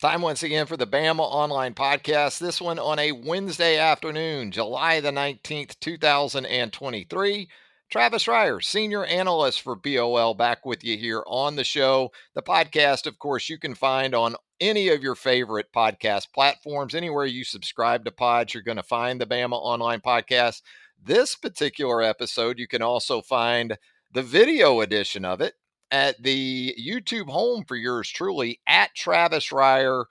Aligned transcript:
Time 0.00 0.22
once 0.22 0.42
again 0.42 0.64
for 0.64 0.78
the 0.78 0.86
Bama 0.86 1.20
Online 1.20 1.74
Podcast. 1.74 2.38
This 2.38 2.58
one 2.58 2.78
on 2.78 2.98
a 2.98 3.12
Wednesday 3.12 3.76
afternoon, 3.76 4.50
July 4.50 4.98
the 5.00 5.10
19th, 5.10 5.78
2023. 5.78 7.48
Travis 7.90 8.24
Reier, 8.24 8.64
senior 8.64 9.04
analyst 9.04 9.60
for 9.60 9.76
BOL, 9.76 10.32
back 10.32 10.64
with 10.64 10.82
you 10.82 10.96
here 10.96 11.22
on 11.26 11.54
the 11.54 11.64
show. 11.64 12.12
The 12.34 12.40
podcast, 12.40 13.06
of 13.06 13.18
course, 13.18 13.50
you 13.50 13.58
can 13.58 13.74
find 13.74 14.14
on 14.14 14.36
any 14.58 14.88
of 14.88 15.02
your 15.02 15.14
favorite 15.14 15.66
podcast 15.70 16.32
platforms. 16.32 16.94
Anywhere 16.94 17.26
you 17.26 17.44
subscribe 17.44 18.06
to 18.06 18.10
pods, 18.10 18.54
you're 18.54 18.62
going 18.62 18.78
to 18.78 18.82
find 18.82 19.20
the 19.20 19.26
Bama 19.26 19.60
Online 19.60 20.00
Podcast. 20.00 20.62
This 20.98 21.36
particular 21.36 22.00
episode, 22.00 22.58
you 22.58 22.66
can 22.66 22.80
also 22.80 23.20
find 23.20 23.76
the 24.10 24.22
video 24.22 24.80
edition 24.80 25.26
of 25.26 25.42
it 25.42 25.56
at 25.90 26.22
the 26.22 26.74
YouTube 26.80 27.28
home 27.28 27.64
for 27.64 27.76
yours 27.76 28.08
truly 28.08 28.60
at 28.66 28.94
Travis 28.94 29.48
Reier 29.50 30.04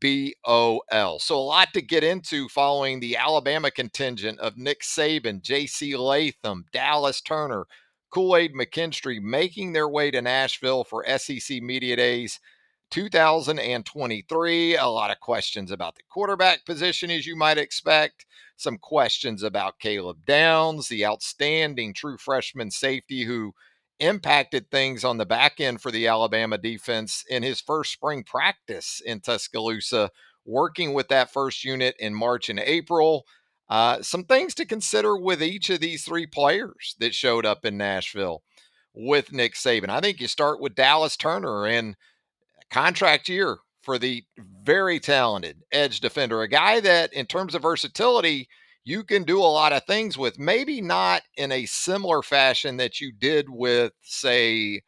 BOL. 0.00 1.18
So 1.18 1.36
a 1.36 1.38
lot 1.38 1.68
to 1.74 1.82
get 1.82 2.04
into 2.04 2.48
following 2.48 3.00
the 3.00 3.16
Alabama 3.16 3.70
contingent 3.70 4.38
of 4.40 4.56
Nick 4.56 4.82
Saban, 4.82 5.42
JC 5.42 5.98
Latham, 5.98 6.66
Dallas 6.72 7.20
Turner, 7.20 7.66
Kool 8.10 8.36
Aid 8.36 8.54
McKinstry 8.54 9.20
making 9.20 9.72
their 9.72 9.88
way 9.88 10.10
to 10.10 10.20
Nashville 10.20 10.84
for 10.84 11.04
SEC 11.16 11.62
Media 11.62 11.96
Days 11.96 12.40
2023. 12.90 14.76
A 14.76 14.86
lot 14.86 15.10
of 15.10 15.20
questions 15.20 15.70
about 15.70 15.94
the 15.94 16.02
quarterback 16.10 16.64
position, 16.66 17.10
as 17.10 17.26
you 17.26 17.36
might 17.36 17.58
expect. 17.58 18.26
Some 18.56 18.78
questions 18.78 19.42
about 19.42 19.78
Caleb 19.78 20.18
Downs, 20.26 20.88
the 20.88 21.06
outstanding 21.06 21.94
true 21.94 22.18
freshman 22.18 22.70
safety 22.70 23.22
who 23.22 23.54
impacted 24.00 24.70
things 24.70 25.04
on 25.04 25.18
the 25.18 25.26
back 25.26 25.60
end 25.60 25.80
for 25.80 25.90
the 25.90 26.06
Alabama 26.06 26.58
defense 26.58 27.24
in 27.28 27.42
his 27.42 27.60
first 27.60 27.92
spring 27.92 28.24
practice 28.24 29.00
in 29.04 29.20
Tuscaloosa, 29.20 30.10
working 30.44 30.92
with 30.94 31.08
that 31.08 31.32
first 31.32 31.64
unit 31.64 31.94
in 31.98 32.14
March 32.14 32.48
and 32.48 32.58
April. 32.58 33.24
Uh, 33.68 34.02
some 34.02 34.24
things 34.24 34.54
to 34.54 34.66
consider 34.66 35.16
with 35.16 35.42
each 35.42 35.70
of 35.70 35.80
these 35.80 36.04
three 36.04 36.26
players 36.26 36.96
that 36.98 37.14
showed 37.14 37.46
up 37.46 37.64
in 37.64 37.76
Nashville 37.76 38.42
with 38.92 39.32
Nick 39.32 39.54
Saban. 39.54 39.88
I 39.90 40.00
think 40.00 40.20
you 40.20 40.26
start 40.26 40.60
with 40.60 40.74
Dallas 40.74 41.16
Turner 41.16 41.66
and 41.66 41.96
contract 42.70 43.28
year 43.28 43.58
for 43.82 43.98
the 43.98 44.24
very 44.38 44.98
talented 45.00 45.62
edge 45.72 46.00
defender, 46.00 46.42
a 46.42 46.48
guy 46.48 46.80
that, 46.80 47.12
in 47.12 47.26
terms 47.26 47.54
of 47.54 47.62
versatility, 47.62 48.48
you 48.84 49.04
can 49.04 49.24
do 49.24 49.38
a 49.40 49.42
lot 49.42 49.72
of 49.72 49.84
things 49.84 50.16
with, 50.16 50.38
maybe 50.38 50.80
not 50.80 51.22
in 51.36 51.52
a 51.52 51.66
similar 51.66 52.22
fashion 52.22 52.78
that 52.78 53.00
you 53.00 53.12
did 53.12 53.48
with, 53.48 53.92
say, 54.02 54.82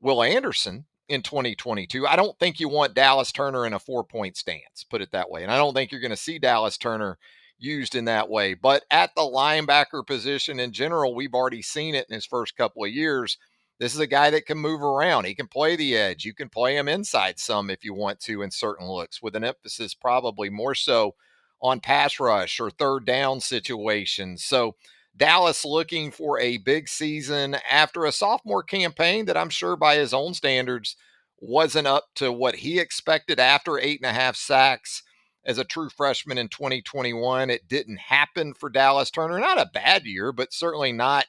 Will 0.00 0.22
Anderson 0.22 0.86
in 1.08 1.22
2022. 1.22 2.06
I 2.06 2.16
don't 2.16 2.38
think 2.38 2.58
you 2.58 2.68
want 2.68 2.94
Dallas 2.94 3.32
Turner 3.32 3.66
in 3.66 3.74
a 3.74 3.78
four 3.78 4.04
point 4.04 4.36
stance, 4.36 4.84
put 4.88 5.02
it 5.02 5.12
that 5.12 5.30
way. 5.30 5.42
And 5.42 5.52
I 5.52 5.56
don't 5.56 5.74
think 5.74 5.92
you're 5.92 6.00
going 6.00 6.10
to 6.10 6.16
see 6.16 6.38
Dallas 6.38 6.78
Turner 6.78 7.18
used 7.58 7.94
in 7.94 8.06
that 8.06 8.28
way. 8.30 8.54
But 8.54 8.84
at 8.90 9.14
the 9.14 9.22
linebacker 9.22 10.06
position 10.06 10.58
in 10.58 10.72
general, 10.72 11.14
we've 11.14 11.34
already 11.34 11.62
seen 11.62 11.94
it 11.94 12.06
in 12.08 12.14
his 12.14 12.26
first 12.26 12.56
couple 12.56 12.84
of 12.84 12.90
years. 12.90 13.38
This 13.78 13.94
is 13.94 14.00
a 14.00 14.06
guy 14.06 14.30
that 14.30 14.46
can 14.46 14.58
move 14.58 14.82
around. 14.82 15.24
He 15.24 15.34
can 15.34 15.46
play 15.46 15.76
the 15.76 15.96
edge. 15.96 16.24
You 16.24 16.34
can 16.34 16.48
play 16.48 16.76
him 16.76 16.88
inside 16.88 17.38
some 17.38 17.70
if 17.70 17.84
you 17.84 17.94
want 17.94 18.20
to 18.20 18.42
in 18.42 18.50
certain 18.50 18.86
looks, 18.86 19.22
with 19.22 19.36
an 19.36 19.44
emphasis 19.44 19.94
probably 19.94 20.50
more 20.50 20.74
so 20.74 21.14
on 21.62 21.80
pass 21.80 22.18
rush 22.18 22.60
or 22.60 22.70
third 22.70 23.04
down 23.04 23.40
situations. 23.40 24.44
So 24.44 24.76
Dallas 25.16 25.64
looking 25.64 26.10
for 26.10 26.38
a 26.38 26.58
big 26.58 26.88
season 26.88 27.56
after 27.70 28.04
a 28.04 28.12
sophomore 28.12 28.62
campaign 28.62 29.26
that 29.26 29.36
I'm 29.36 29.50
sure 29.50 29.76
by 29.76 29.96
his 29.96 30.14
own 30.14 30.34
standards 30.34 30.96
wasn't 31.40 31.86
up 31.86 32.04
to 32.16 32.32
what 32.32 32.56
he 32.56 32.78
expected 32.78 33.40
after 33.40 33.78
eight 33.78 34.00
and 34.00 34.10
a 34.10 34.18
half 34.18 34.36
sacks 34.36 35.02
as 35.44 35.58
a 35.58 35.64
true 35.64 35.88
freshman 35.88 36.38
in 36.38 36.48
2021. 36.48 37.50
It 37.50 37.68
didn't 37.68 37.98
happen 37.98 38.54
for 38.54 38.68
Dallas 38.70 39.10
Turner. 39.10 39.38
Not 39.40 39.60
a 39.60 39.70
bad 39.72 40.04
year, 40.04 40.32
but 40.32 40.52
certainly 40.52 40.92
not 40.92 41.26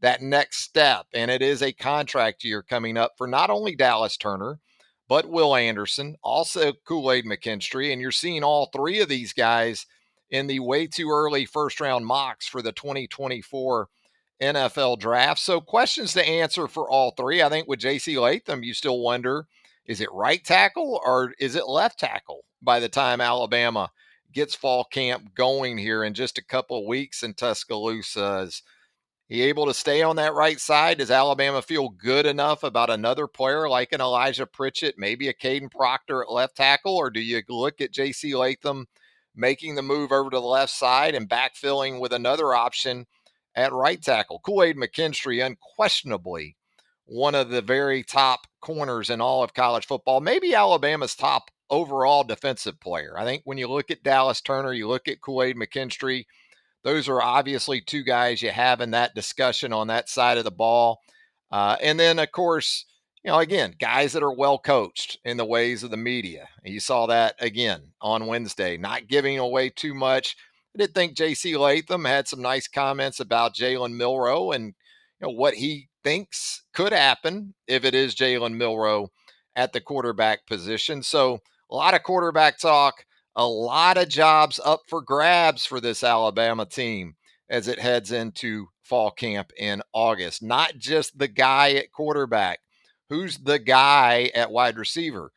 that 0.00 0.22
next 0.22 0.58
step. 0.58 1.06
And 1.14 1.30
it 1.30 1.42
is 1.42 1.62
a 1.62 1.72
contract 1.72 2.44
year 2.44 2.62
coming 2.62 2.96
up 2.96 3.12
for 3.16 3.26
not 3.26 3.50
only 3.50 3.74
Dallas 3.74 4.16
Turner, 4.16 4.60
but 5.08 5.28
Will 5.28 5.54
Anderson, 5.54 6.16
also 6.22 6.72
Kool 6.86 7.12
Aid 7.12 7.24
McKinstry. 7.24 7.92
And 7.92 8.00
you're 8.00 8.10
seeing 8.10 8.42
all 8.42 8.66
three 8.66 9.00
of 9.00 9.08
these 9.08 9.32
guys 9.32 9.86
in 10.30 10.46
the 10.46 10.60
way 10.60 10.86
too 10.86 11.10
early 11.10 11.44
first 11.44 11.80
round 11.80 12.06
mocks 12.06 12.46
for 12.46 12.62
the 12.62 12.72
2024 12.72 13.88
NFL 14.42 14.98
draft. 14.98 15.40
So, 15.40 15.60
questions 15.60 16.12
to 16.14 16.26
answer 16.26 16.66
for 16.66 16.88
all 16.88 17.12
three. 17.12 17.42
I 17.42 17.48
think 17.48 17.68
with 17.68 17.80
JC 17.80 18.20
Latham, 18.20 18.62
you 18.62 18.74
still 18.74 19.00
wonder 19.00 19.46
is 19.86 20.00
it 20.00 20.12
right 20.12 20.42
tackle 20.42 21.00
or 21.04 21.34
is 21.38 21.56
it 21.56 21.68
left 21.68 22.00
tackle 22.00 22.44
by 22.62 22.80
the 22.80 22.88
time 22.88 23.20
Alabama 23.20 23.90
gets 24.32 24.54
fall 24.54 24.84
camp 24.84 25.34
going 25.34 25.76
here 25.76 26.04
in 26.04 26.14
just 26.14 26.38
a 26.38 26.44
couple 26.44 26.86
weeks 26.86 27.22
in 27.22 27.34
Tuscaloosa? 27.34 28.44
Is 28.46 28.62
he 29.28 29.42
able 29.42 29.66
to 29.66 29.74
stay 29.74 30.02
on 30.02 30.16
that 30.16 30.34
right 30.34 30.60
side? 30.60 30.98
Does 30.98 31.10
Alabama 31.10 31.62
feel 31.62 31.88
good 31.88 32.26
enough 32.26 32.62
about 32.62 32.90
another 32.90 33.26
player 33.26 33.68
like 33.68 33.92
an 33.92 34.00
Elijah 34.00 34.46
Pritchett, 34.46 34.96
maybe 34.98 35.28
a 35.28 35.34
Kadyn 35.34 35.70
Proctor 35.70 36.22
at 36.22 36.30
left 36.30 36.56
tackle? 36.56 36.96
Or 36.96 37.10
do 37.10 37.20
you 37.20 37.42
look 37.48 37.80
at 37.80 37.92
JC 37.92 38.36
Latham 38.36 38.86
making 39.34 39.74
the 39.74 39.82
move 39.82 40.12
over 40.12 40.30
to 40.30 40.36
the 40.36 40.42
left 40.42 40.72
side 40.72 41.14
and 41.14 41.28
backfilling 41.28 42.00
with 42.00 42.12
another 42.12 42.54
option 42.54 43.06
at 43.54 43.72
right 43.72 44.02
tackle? 44.02 44.40
Kool 44.44 44.62
Aid 44.62 44.76
McKinstry, 44.76 45.44
unquestionably 45.44 46.56
one 47.06 47.34
of 47.34 47.50
the 47.50 47.62
very 47.62 48.02
top 48.02 48.46
corners 48.60 49.10
in 49.10 49.20
all 49.20 49.42
of 49.42 49.54
college 49.54 49.86
football, 49.86 50.20
maybe 50.20 50.54
Alabama's 50.54 51.14
top 51.14 51.50
overall 51.70 52.24
defensive 52.24 52.78
player. 52.80 53.18
I 53.18 53.24
think 53.24 53.42
when 53.44 53.58
you 53.58 53.68
look 53.68 53.90
at 53.90 54.02
Dallas 54.02 54.40
Turner, 54.40 54.72
you 54.72 54.88
look 54.88 55.08
at 55.08 55.20
Kool 55.20 55.42
Aid 55.42 55.56
McKinstry 55.56 56.24
those 56.84 57.08
are 57.08 57.22
obviously 57.22 57.80
two 57.80 58.04
guys 58.04 58.42
you 58.42 58.50
have 58.50 58.80
in 58.80 58.92
that 58.92 59.14
discussion 59.14 59.72
on 59.72 59.88
that 59.88 60.08
side 60.08 60.38
of 60.38 60.44
the 60.44 60.50
ball. 60.50 61.00
Uh, 61.50 61.76
and 61.82 61.98
then, 61.98 62.18
of 62.18 62.30
course, 62.30 62.84
you 63.24 63.30
know, 63.30 63.38
again, 63.38 63.74
guys 63.78 64.12
that 64.12 64.22
are 64.22 64.34
well 64.34 64.58
coached 64.58 65.18
in 65.24 65.38
the 65.38 65.46
ways 65.46 65.82
of 65.82 65.90
the 65.90 65.96
media. 65.96 66.46
You 66.62 66.78
saw 66.78 67.06
that 67.06 67.36
again 67.40 67.80
on 68.02 68.26
Wednesday, 68.26 68.76
not 68.76 69.08
giving 69.08 69.38
away 69.38 69.70
too 69.70 69.94
much. 69.94 70.36
I 70.76 70.82
did 70.82 70.94
think 70.94 71.16
J.C. 71.16 71.56
Latham 71.56 72.04
had 72.04 72.28
some 72.28 72.42
nice 72.42 72.68
comments 72.68 73.20
about 73.20 73.54
Jalen 73.54 73.94
Milrow 73.94 74.54
and 74.54 74.66
you 74.66 75.26
know 75.26 75.30
what 75.30 75.54
he 75.54 75.88
thinks 76.02 76.64
could 76.74 76.92
happen 76.92 77.54
if 77.66 77.84
it 77.84 77.94
is 77.94 78.14
Jalen 78.14 78.56
Milrow 78.56 79.08
at 79.56 79.72
the 79.72 79.80
quarterback 79.80 80.46
position. 80.46 81.02
So 81.02 81.38
a 81.70 81.74
lot 81.74 81.94
of 81.94 82.02
quarterback 82.02 82.58
talk 82.58 83.06
a 83.36 83.46
lot 83.46 83.98
of 83.98 84.08
jobs 84.08 84.60
up 84.64 84.82
for 84.88 85.02
grabs 85.02 85.66
for 85.66 85.80
this 85.80 86.04
Alabama 86.04 86.66
team 86.66 87.16
as 87.48 87.68
it 87.68 87.78
heads 87.78 88.12
into 88.12 88.68
fall 88.82 89.10
camp 89.10 89.50
in 89.58 89.82
August. 89.92 90.42
Not 90.42 90.76
just 90.78 91.18
the 91.18 91.28
guy 91.28 91.72
at 91.72 91.92
quarterback. 91.92 92.60
Who's 93.10 93.38
the 93.38 93.58
guy 93.58 94.30
at 94.34 94.50
wide 94.50 94.76
receiver? 94.78 95.32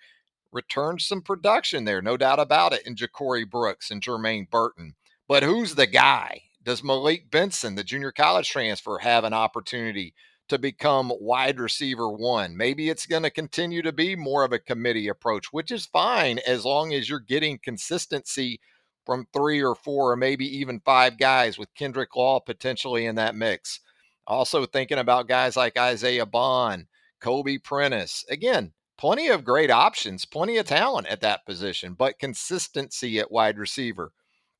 Returned 0.52 1.02
some 1.02 1.22
production 1.22 1.84
there, 1.84 2.02
no 2.02 2.18
doubt 2.18 2.40
about 2.40 2.74
it, 2.74 2.86
in 2.86 2.96
Ja'Corey 2.96 3.50
Brooks 3.50 3.92
and 3.92 4.02
Jermaine 4.02 4.50
Burton. 4.50 4.96
But 5.28 5.44
who's 5.44 5.76
the 5.76 5.88
guy? 5.88 6.44
Does 6.64 6.84
Malik 6.84 7.30
Benson, 7.30 7.76
the 7.76 7.84
junior 7.84 8.12
college 8.12 8.50
transfer, 8.50 9.00
have 9.00 9.24
an 9.24 9.34
opportunity 9.34 10.14
to 10.50 10.58
become 10.58 11.12
wide 11.20 11.60
receiver 11.60 12.10
one. 12.10 12.56
Maybe 12.56 12.90
it's 12.90 13.06
going 13.06 13.24
to 13.24 13.30
continue 13.30 13.82
to 13.82 13.92
be 13.92 14.16
more 14.16 14.44
of 14.44 14.54
a 14.54 14.60
committee 14.60 15.08
approach, 15.08 15.48
which 15.52 15.72
is 15.72 15.86
fine 15.86 16.40
as 16.48 16.66
long 16.66 16.94
as 16.94 17.10
you're 17.10 17.20
getting 17.20 17.60
consistency 17.60 18.60
from 19.06 19.28
three 19.34 19.64
or 19.64 19.76
four 19.76 20.12
or 20.12 20.16
maybe 20.18 20.46
even 20.58 20.82
five 20.82 21.18
guys 21.18 21.58
with 21.58 21.74
Kendrick 21.76 22.16
Law 22.16 22.40
potentially 22.40 23.06
in 23.06 23.16
that 23.16 23.36
mix. 23.36 23.80
Also 24.26 24.66
thinking 24.66 24.98
about 24.98 25.28
guys 25.28 25.56
like 25.56 25.78
Isaiah 25.78 26.26
Bond, 26.26 26.88
Kobe 27.22 27.58
Prentice. 27.58 28.26
Again, 28.30 28.74
plenty 28.98 29.30
of 29.30 29.46
great 29.46 29.72
options, 29.72 30.26
plenty 30.26 30.58
of 30.58 30.66
talent 30.66 31.08
at 31.08 31.22
that 31.22 31.46
position, 31.46 31.94
but 31.94 32.20
consistency 32.20 33.20
at 33.20 33.32
wide 33.32 33.58
receiver 33.58 34.12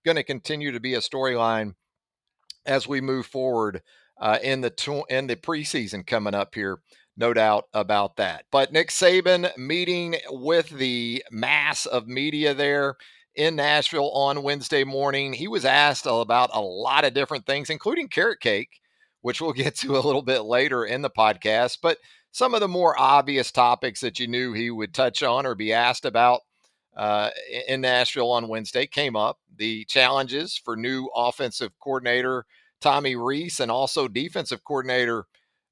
going 0.08 0.16
to 0.16 0.24
continue 0.24 0.72
to 0.72 0.80
be 0.80 0.94
a 0.94 1.00
storyline 1.00 1.76
as 2.66 2.88
we 2.88 3.02
move 3.02 3.26
forward 3.26 3.82
uh, 4.20 4.40
in 4.42 4.62
the 4.62 5.06
in 5.10 5.28
the 5.28 5.36
preseason 5.36 6.06
coming 6.06 6.36
up 6.36 6.56
here 6.56 6.80
No 7.18 7.34
doubt 7.34 7.66
about 7.74 8.18
that. 8.18 8.46
But 8.52 8.72
Nick 8.72 8.90
Saban 8.90 9.56
meeting 9.58 10.16
with 10.30 10.70
the 10.70 11.24
mass 11.32 11.86
of 11.86 12.08
media 12.08 12.54
there 12.54 12.96
in 13.36 13.56
Nashville 13.56 14.12
on 14.12 14.44
Wednesday 14.44 14.84
morning. 14.84 15.34
He 15.34 15.48
was 15.48 15.66
asked 15.66 16.06
about 16.08 16.50
a 16.54 16.62
lot 16.62 17.06
of 17.06 17.14
different 17.14 17.46
things, 17.46 17.70
including 17.70 18.08
carrot 18.08 18.40
cake, 18.40 18.82
which 19.22 19.42
we'll 19.42 19.54
get 19.64 19.76
to 19.78 19.98
a 19.98 20.02
little 20.06 20.24
bit 20.24 20.42
later 20.42 20.86
in 20.86 21.02
the 21.02 21.10
podcast. 21.10 21.80
But 21.82 22.00
some 22.32 22.54
of 22.54 22.60
the 22.60 22.68
more 22.68 23.00
obvious 23.00 23.52
topics 23.52 24.02
that 24.02 24.20
you 24.20 24.28
knew 24.28 24.54
he 24.54 24.70
would 24.70 24.94
touch 24.94 25.24
on 25.24 25.46
or 25.46 25.56
be 25.56 25.74
asked 25.74 26.06
about 26.06 26.42
uh, 26.96 27.30
in 27.68 27.82
Nashville 27.82 28.32
on 28.32 28.48
Wednesday 28.48 28.88
came 28.88 29.16
up. 29.16 29.38
The 29.56 29.86
challenges 29.86 30.60
for 30.64 30.76
new 30.76 31.10
offensive 31.16 31.72
coordinator 31.80 32.46
Tommy 32.82 33.16
Rees 33.16 33.60
and 33.60 33.72
also 33.72 34.08
defensive 34.08 34.64
coordinator 34.64 35.26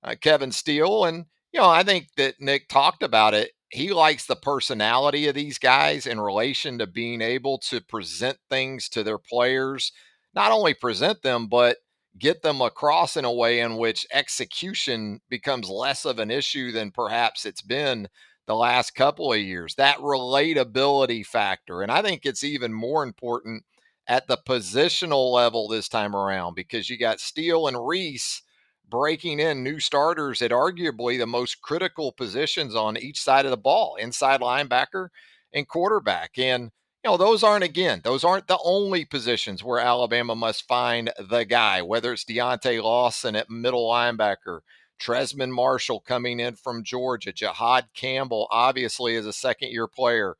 uh, 0.04 0.16
Kevin 0.20 0.52
Steele. 0.52 1.06
And, 1.06 1.26
you 1.52 1.60
know, 1.60 1.70
I 1.70 1.84
think 1.84 2.08
that 2.18 2.40
Nick 2.40 2.68
talked 2.70 3.04
about 3.04 3.34
it. 3.34 3.52
He 3.70 3.92
likes 3.92 4.26
the 4.26 4.36
personality 4.36 5.28
of 5.28 5.36
these 5.36 5.58
guys 5.58 6.06
in 6.06 6.20
relation 6.20 6.78
to 6.78 6.88
being 6.88 7.22
able 7.22 7.58
to 7.60 7.82
present 7.82 8.38
things 8.50 8.88
to 8.90 9.04
their 9.04 9.18
players, 9.18 9.92
not 10.34 10.52
only 10.52 10.74
present 10.74 11.22
them, 11.24 11.48
but 11.48 11.78
get 12.18 12.42
them 12.42 12.62
across 12.62 13.18
in 13.18 13.26
a 13.26 13.34
way 13.34 13.60
in 13.60 13.76
which 13.78 14.08
execution 14.14 15.20
becomes 15.30 15.70
less 15.70 16.06
of 16.06 16.20
an 16.20 16.32
issue 16.32 16.72
than 16.72 16.92
perhaps 16.92 17.46
it's 17.46 17.62
been 17.62 18.08
the 18.48 18.56
last 18.56 18.96
couple 18.96 19.34
of 19.34 19.40
years. 19.40 19.76
That 19.76 19.98
relatability 19.98 21.26
factor. 21.26 21.82
And 21.82 21.92
I 21.92 22.02
think 22.02 22.26
it's 22.26 22.44
even 22.44 22.72
more 22.72 23.04
important 23.04 23.64
at 24.08 24.28
the 24.28 24.38
positional 24.38 25.32
level 25.32 25.68
this 25.68 25.90
time 25.90 26.16
around 26.16 26.54
because 26.56 26.90
you 26.90 26.98
got 26.98 27.20
Steele 27.20 27.68
and 27.68 27.88
Rees 27.88 28.42
breaking 28.88 29.40
in 29.40 29.64
new 29.64 29.80
starters 29.80 30.42
at 30.42 30.52
arguably 30.52 31.18
the 31.18 31.26
most 31.26 31.62
critical 31.62 32.12
positions 32.12 32.76
on 32.76 32.98
each 32.98 33.22
side 33.22 33.46
of 33.46 33.52
the 33.52 33.58
ball 33.58 33.96
inside 33.96 34.42
linebacker 34.42 35.10
and 35.54 35.68
quarterback. 35.68 36.38
And, 36.38 36.72
you 37.04 37.10
know, 37.10 37.18
those 37.18 37.44
aren't, 37.44 37.64
again, 37.64 38.02
those 38.04 38.24
aren't 38.24 38.48
the 38.48 38.60
only 38.64 39.06
positions 39.06 39.64
where 39.64 39.80
Alabama 39.80 40.36
must 40.36 40.68
find 40.68 41.12
the 41.18 41.44
guy, 41.44 41.82
whether 41.82 42.14
it's 42.14 42.26
Deontae 42.26 42.82
Lawson 42.84 43.36
at 43.36 43.50
middle 43.50 43.90
linebacker, 43.90 44.60
Trezmen 45.00 45.52
Marshall 45.52 46.00
coming 46.00 46.40
in 46.40 46.56
from 46.56 46.84
Georgia, 46.84 47.34
Jihaad 47.34 47.88
Campbell, 47.96 48.48
obviously, 48.52 49.16
as 49.16 49.26
a 49.26 49.34
second 49.34 49.72
year 49.72 49.88
player 49.88 50.36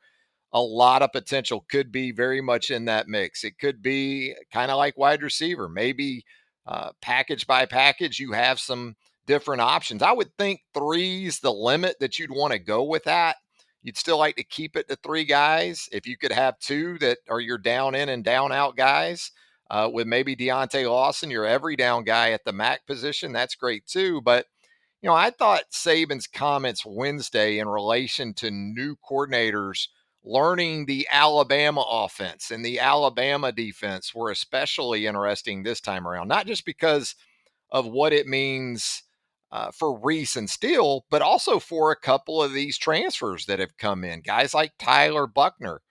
a 0.56 0.62
lot 0.62 1.02
of 1.02 1.12
potential 1.12 1.66
could 1.70 1.92
be 1.92 2.14
very 2.14 2.40
much 2.40 2.72
in 2.72 2.86
that 2.86 3.10
mix. 3.10 3.44
It 3.44 3.60
could 3.60 3.82
be 3.82 4.34
kind 4.54 4.72
of 4.72 4.78
like 4.78 4.98
wide 4.98 5.22
receiver, 5.22 5.68
maybe 5.68 6.24
uh, 6.66 6.92
package 7.02 7.46
by 7.46 7.66
package, 7.66 8.20
you 8.20 8.32
have 8.32 8.58
some 8.58 8.96
different 9.28 9.62
options. 9.62 10.02
I 10.02 10.14
would 10.14 10.36
think 10.38 10.62
three's 10.74 11.42
the 11.42 11.52
limit 11.52 11.98
that 12.00 12.18
you'd 12.18 12.32
want 12.32 12.54
to 12.54 12.60
go 12.60 12.84
with 12.84 13.04
that. 13.04 13.36
You'd 13.84 13.98
still 13.98 14.18
like 14.18 14.38
to 14.38 14.46
keep 14.46 14.78
it 14.78 14.88
to 14.88 14.96
three 14.96 15.26
guys. 15.26 15.90
If 15.92 16.08
you 16.08 16.18
could 16.18 16.32
have 16.32 16.58
two 16.60 16.98
that 17.00 17.18
are 17.30 17.42
your 17.42 17.58
down 17.58 17.94
in 17.94 18.08
and 18.08 18.24
down 18.24 18.54
out 18.54 18.78
guys, 18.78 19.32
uh, 19.70 19.90
with 19.92 20.08
maybe 20.08 20.38
Deontae 20.38 20.90
Lawson, 20.90 21.30
your 21.30 21.46
every 21.46 21.76
down 21.76 22.06
guy 22.06 22.32
at 22.32 22.46
the 22.46 22.54
MAC 22.54 22.88
position, 22.88 23.34
that's 23.34 23.56
great 23.56 23.86
too. 23.86 24.22
But 24.22 24.46
you 25.02 25.10
know, 25.10 25.16
I 25.16 25.32
thought 25.32 25.72
Saban's 25.72 26.28
comments 26.28 26.86
Wednesday 26.86 27.60
in 27.60 27.68
relation 27.68 28.34
to 28.36 28.50
new 28.50 28.96
coordinators 29.08 29.90
learning 30.26 30.86
the 30.86 31.08
Alabama 31.12 31.86
offense 31.88 32.50
and 32.52 32.66
the 32.66 32.80
Alabama 32.80 33.52
defense 33.52 34.14
were 34.14 34.32
especially 34.32 35.06
interesting 35.06 35.64
this 35.64 35.80
time 35.80 36.08
around, 36.08 36.28
not 36.28 36.48
just 36.48 36.66
because 36.66 37.16
of 37.70 37.86
what 37.86 38.12
it 38.12 38.28
means 38.28 39.04
uh, 39.52 39.72
for 39.72 39.98
Rees 40.00 40.36
and 40.36 40.50
Steele, 40.50 41.06
but 41.10 41.22
also 41.22 41.60
for 41.60 41.92
a 41.92 42.00
couple 42.00 42.42
of 42.42 42.54
these 42.54 42.78
transfers 42.78 43.46
that 43.46 43.60
have 43.60 43.78
come 43.78 44.04
in. 44.04 44.22
Guys 44.22 44.54
like 44.54 44.74
Tyler 44.80 45.28
Buchner 45.28 45.82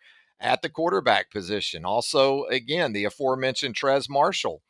at 0.41 0.63
the 0.63 0.69
quarterback 0.69 1.31
position. 1.31 1.85
Also, 1.85 2.45
again, 2.45 2.93
the 2.93 3.05
aforementioned 3.05 3.75
Trez 3.75 4.11
Marshall 4.11 4.63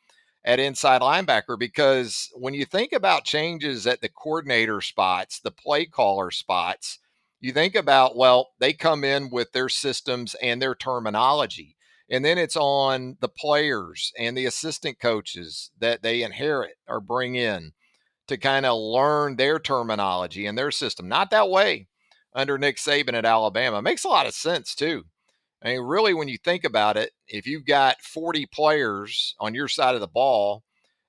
at 0.45 0.59
inside 0.59 1.01
linebacker, 1.01 1.57
because 1.57 2.29
when 2.35 2.53
you 2.53 2.65
think 2.65 2.93
about 2.93 3.25
changes 3.25 3.87
at 3.87 4.01
the 4.01 4.09
coordinator 4.09 4.79
spots, 4.79 5.39
the 5.39 5.51
play 5.51 5.85
caller 5.85 6.29
spots, 6.29 6.99
you 7.45 7.53
think 7.53 7.75
about, 7.75 8.17
well, 8.17 8.53
they 8.59 8.73
come 8.73 9.03
in 9.03 9.29
with 9.29 9.51
their 9.51 9.69
systems 9.69 10.35
and 10.41 10.59
their 10.59 10.73
terminology. 10.73 11.77
And 12.09 12.25
then 12.25 12.39
it's 12.39 12.57
on 12.57 13.17
the 13.21 13.29
players 13.29 14.11
and 14.17 14.35
the 14.35 14.47
assistant 14.47 14.99
coaches 14.99 15.69
that 15.79 16.01
they 16.01 16.23
inherit 16.23 16.77
or 16.87 16.99
bring 16.99 17.35
in 17.35 17.73
to 18.27 18.37
kind 18.37 18.65
of 18.65 18.79
learn 18.79 19.35
their 19.35 19.59
terminology 19.59 20.47
and 20.47 20.57
their 20.57 20.71
system. 20.71 21.07
Not 21.07 21.29
that 21.29 21.47
way 21.47 21.87
under 22.33 22.57
Nick 22.57 22.77
Saban 22.77 23.13
at 23.13 23.25
Alabama. 23.25 23.77
It 23.77 23.83
makes 23.83 24.03
a 24.03 24.09
lot 24.09 24.25
of 24.25 24.33
sense, 24.33 24.73
too. 24.73 25.03
I 25.63 25.69
mean, 25.69 25.81
really, 25.81 26.15
when 26.15 26.27
you 26.27 26.39
think 26.39 26.63
about 26.63 26.97
it, 26.97 27.11
if 27.27 27.45
you've 27.45 27.65
got 27.65 28.01
40 28.01 28.47
players 28.47 29.35
on 29.39 29.53
your 29.53 29.67
side 29.67 29.93
of 29.93 30.01
the 30.01 30.07
ball 30.07 30.63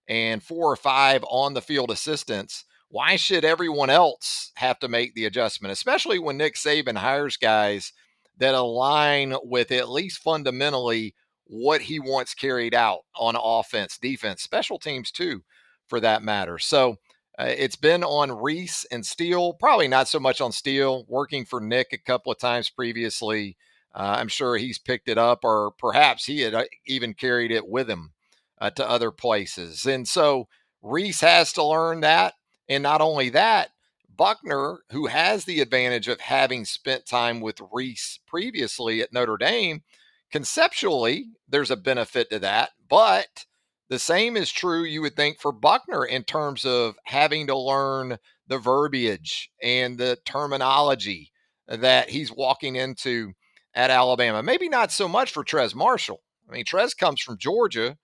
and 0.06 0.42
four 0.42 0.70
or 0.70 0.76
five 0.76 1.24
on 1.30 1.54
the 1.54 1.62
field 1.62 1.90
assistants, 1.90 2.66
why 2.96 3.16
should 3.16 3.44
everyone 3.44 3.90
else 3.90 4.52
have 4.54 4.78
to 4.78 4.88
make 4.88 5.14
the 5.14 5.26
adjustment, 5.26 5.70
especially 5.70 6.18
when 6.18 6.38
Nick 6.38 6.54
Saban 6.54 6.96
hires 6.96 7.36
guys 7.36 7.92
that 8.38 8.54
align 8.54 9.36
with 9.42 9.70
at 9.70 9.90
least 9.90 10.22
fundamentally 10.22 11.14
what 11.44 11.82
he 11.82 12.00
wants 12.00 12.32
carried 12.32 12.74
out 12.74 13.00
on 13.14 13.36
offense, 13.38 13.98
defense, 13.98 14.42
special 14.42 14.78
teams 14.78 15.10
too, 15.10 15.42
for 15.86 16.00
that 16.00 16.22
matter. 16.22 16.58
So 16.58 16.96
uh, 17.38 17.52
it's 17.58 17.76
been 17.76 18.02
on 18.02 18.32
Rees 18.32 18.86
and 18.90 19.04
Steele, 19.04 19.52
probably 19.52 19.88
not 19.88 20.08
so 20.08 20.18
much 20.18 20.40
on 20.40 20.50
Steele, 20.50 21.04
working 21.06 21.44
for 21.44 21.60
Nick 21.60 21.88
a 21.92 21.98
couple 21.98 22.32
of 22.32 22.38
times 22.38 22.70
previously. 22.70 23.58
Uh, 23.94 24.16
I'm 24.16 24.28
sure 24.28 24.56
he's 24.56 24.78
picked 24.78 25.10
it 25.10 25.18
up, 25.18 25.40
or 25.44 25.72
perhaps 25.72 26.24
he 26.24 26.40
had 26.40 26.54
uh, 26.54 26.64
even 26.86 27.12
carried 27.12 27.50
it 27.50 27.68
with 27.68 27.90
him 27.90 28.14
uh, 28.58 28.70
to 28.70 28.88
other 28.88 29.10
places. 29.10 29.84
And 29.84 30.08
so 30.08 30.48
Rees 30.80 31.20
has 31.20 31.52
to 31.52 31.62
learn 31.62 32.00
that. 32.00 32.32
And 32.68 32.82
not 32.82 33.00
only 33.00 33.28
that, 33.30 33.70
Buchner, 34.16 34.78
who 34.90 35.06
has 35.06 35.44
the 35.44 35.60
advantage 35.60 36.08
of 36.08 36.20
having 36.20 36.64
spent 36.64 37.06
time 37.06 37.40
with 37.40 37.60
Rees 37.72 38.20
previously 38.26 39.02
at 39.02 39.12
Notre 39.12 39.36
Dame, 39.36 39.82
conceptually, 40.30 41.26
there's 41.48 41.70
a 41.70 41.76
benefit 41.76 42.30
to 42.30 42.38
that. 42.38 42.70
But 42.88 43.44
the 43.88 43.98
same 43.98 44.36
is 44.36 44.50
true, 44.50 44.84
you 44.84 45.02
would 45.02 45.16
think, 45.16 45.38
for 45.38 45.52
Buchner 45.52 46.04
in 46.04 46.24
terms 46.24 46.64
of 46.64 46.96
having 47.04 47.46
to 47.46 47.56
learn 47.56 48.18
the 48.48 48.58
verbiage 48.58 49.50
and 49.62 49.98
the 49.98 50.18
terminology 50.24 51.32
that 51.68 52.10
he's 52.10 52.32
walking 52.32 52.76
into 52.76 53.32
at 53.74 53.90
Alabama. 53.90 54.42
Maybe 54.42 54.68
not 54.68 54.90
so 54.90 55.08
much 55.08 55.30
for 55.30 55.44
Trez 55.44 55.74
Marshall. 55.74 56.22
I 56.48 56.52
mean, 56.52 56.64
Trez 56.64 56.96
comes 56.96 57.20
from 57.20 57.38
Georgia, 57.38 57.98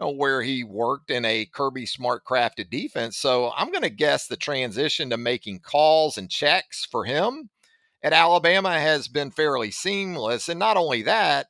Uh, 0.00 0.08
where 0.08 0.42
he 0.42 0.64
worked 0.64 1.10
in 1.10 1.24
a 1.24 1.44
Kirby 1.44 1.84
Smart 1.84 2.24
crafted 2.24 2.70
defense. 2.70 3.18
So 3.18 3.52
I'm 3.54 3.70
going 3.70 3.82
to 3.82 3.90
guess 3.90 4.26
the 4.26 4.36
transition 4.36 5.10
to 5.10 5.18
making 5.18 5.60
calls 5.60 6.16
and 6.16 6.30
checks 6.30 6.86
for 6.90 7.04
him 7.04 7.50
at 8.02 8.12
Alabama 8.12 8.80
has 8.80 9.06
been 9.06 9.30
fairly 9.30 9.70
seamless. 9.70 10.48
And 10.48 10.58
not 10.58 10.76
only 10.76 11.02
that, 11.02 11.48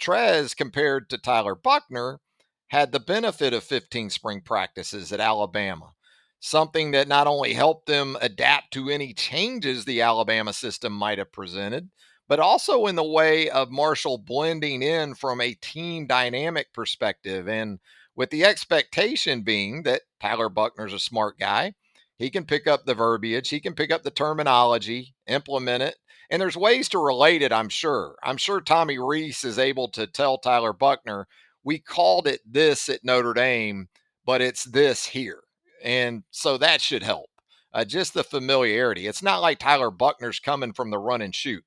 Trez, 0.00 0.56
compared 0.56 1.10
to 1.10 1.18
Tyler 1.18 1.54
Buchner, 1.54 2.20
had 2.68 2.92
the 2.92 3.00
benefit 3.00 3.52
of 3.52 3.64
15 3.64 4.10
spring 4.10 4.40
practices 4.40 5.12
at 5.12 5.20
Alabama, 5.20 5.92
something 6.40 6.92
that 6.92 7.08
not 7.08 7.26
only 7.26 7.52
helped 7.52 7.86
them 7.86 8.16
adapt 8.20 8.72
to 8.72 8.88
any 8.88 9.12
changes 9.12 9.84
the 9.84 10.00
Alabama 10.00 10.52
system 10.52 10.92
might 10.92 11.18
have 11.18 11.32
presented, 11.32 11.90
but 12.28 12.40
also 12.40 12.86
in 12.86 12.96
the 12.96 13.04
way 13.04 13.50
of 13.50 13.70
Marshall 13.70 14.18
blending 14.18 14.82
in 14.82 15.14
from 15.14 15.40
a 15.40 15.54
team 15.54 16.06
dynamic 16.06 16.72
perspective. 16.72 17.48
And 17.48 17.78
with 18.14 18.30
the 18.30 18.44
expectation 18.44 19.42
being 19.42 19.82
that 19.82 20.02
Tyler 20.20 20.48
Buchner's 20.48 20.92
a 20.92 20.98
smart 20.98 21.38
guy, 21.38 21.74
he 22.16 22.30
can 22.30 22.44
pick 22.44 22.66
up 22.66 22.84
the 22.84 22.94
verbiage, 22.94 23.48
he 23.48 23.60
can 23.60 23.74
pick 23.74 23.90
up 23.90 24.02
the 24.02 24.10
terminology, 24.10 25.14
implement 25.26 25.82
it. 25.82 25.96
And 26.30 26.40
there's 26.40 26.56
ways 26.56 26.88
to 26.90 26.98
relate 26.98 27.42
it, 27.42 27.52
I'm 27.52 27.68
sure. 27.68 28.16
I'm 28.22 28.36
sure 28.36 28.60
Tommy 28.60 28.98
Rees 28.98 29.44
is 29.44 29.58
able 29.58 29.88
to 29.88 30.06
tell 30.06 30.38
Tyler 30.38 30.72
Buchner, 30.72 31.26
we 31.64 31.78
called 31.78 32.26
it 32.26 32.40
this 32.46 32.88
at 32.88 33.04
Notre 33.04 33.34
Dame, 33.34 33.88
but 34.24 34.40
it's 34.40 34.64
this 34.64 35.06
here. 35.06 35.42
And 35.84 36.22
so 36.30 36.56
that 36.58 36.80
should 36.80 37.02
help. 37.02 37.28
Uh, 37.74 37.84
just 37.84 38.14
the 38.14 38.22
familiarity. 38.22 39.06
It's 39.06 39.22
not 39.22 39.40
like 39.40 39.58
Tyler 39.58 39.90
Buchner's 39.90 40.38
coming 40.38 40.72
from 40.72 40.90
the 40.90 40.98
run 40.98 41.22
and 41.22 41.34
shoot 41.34 41.64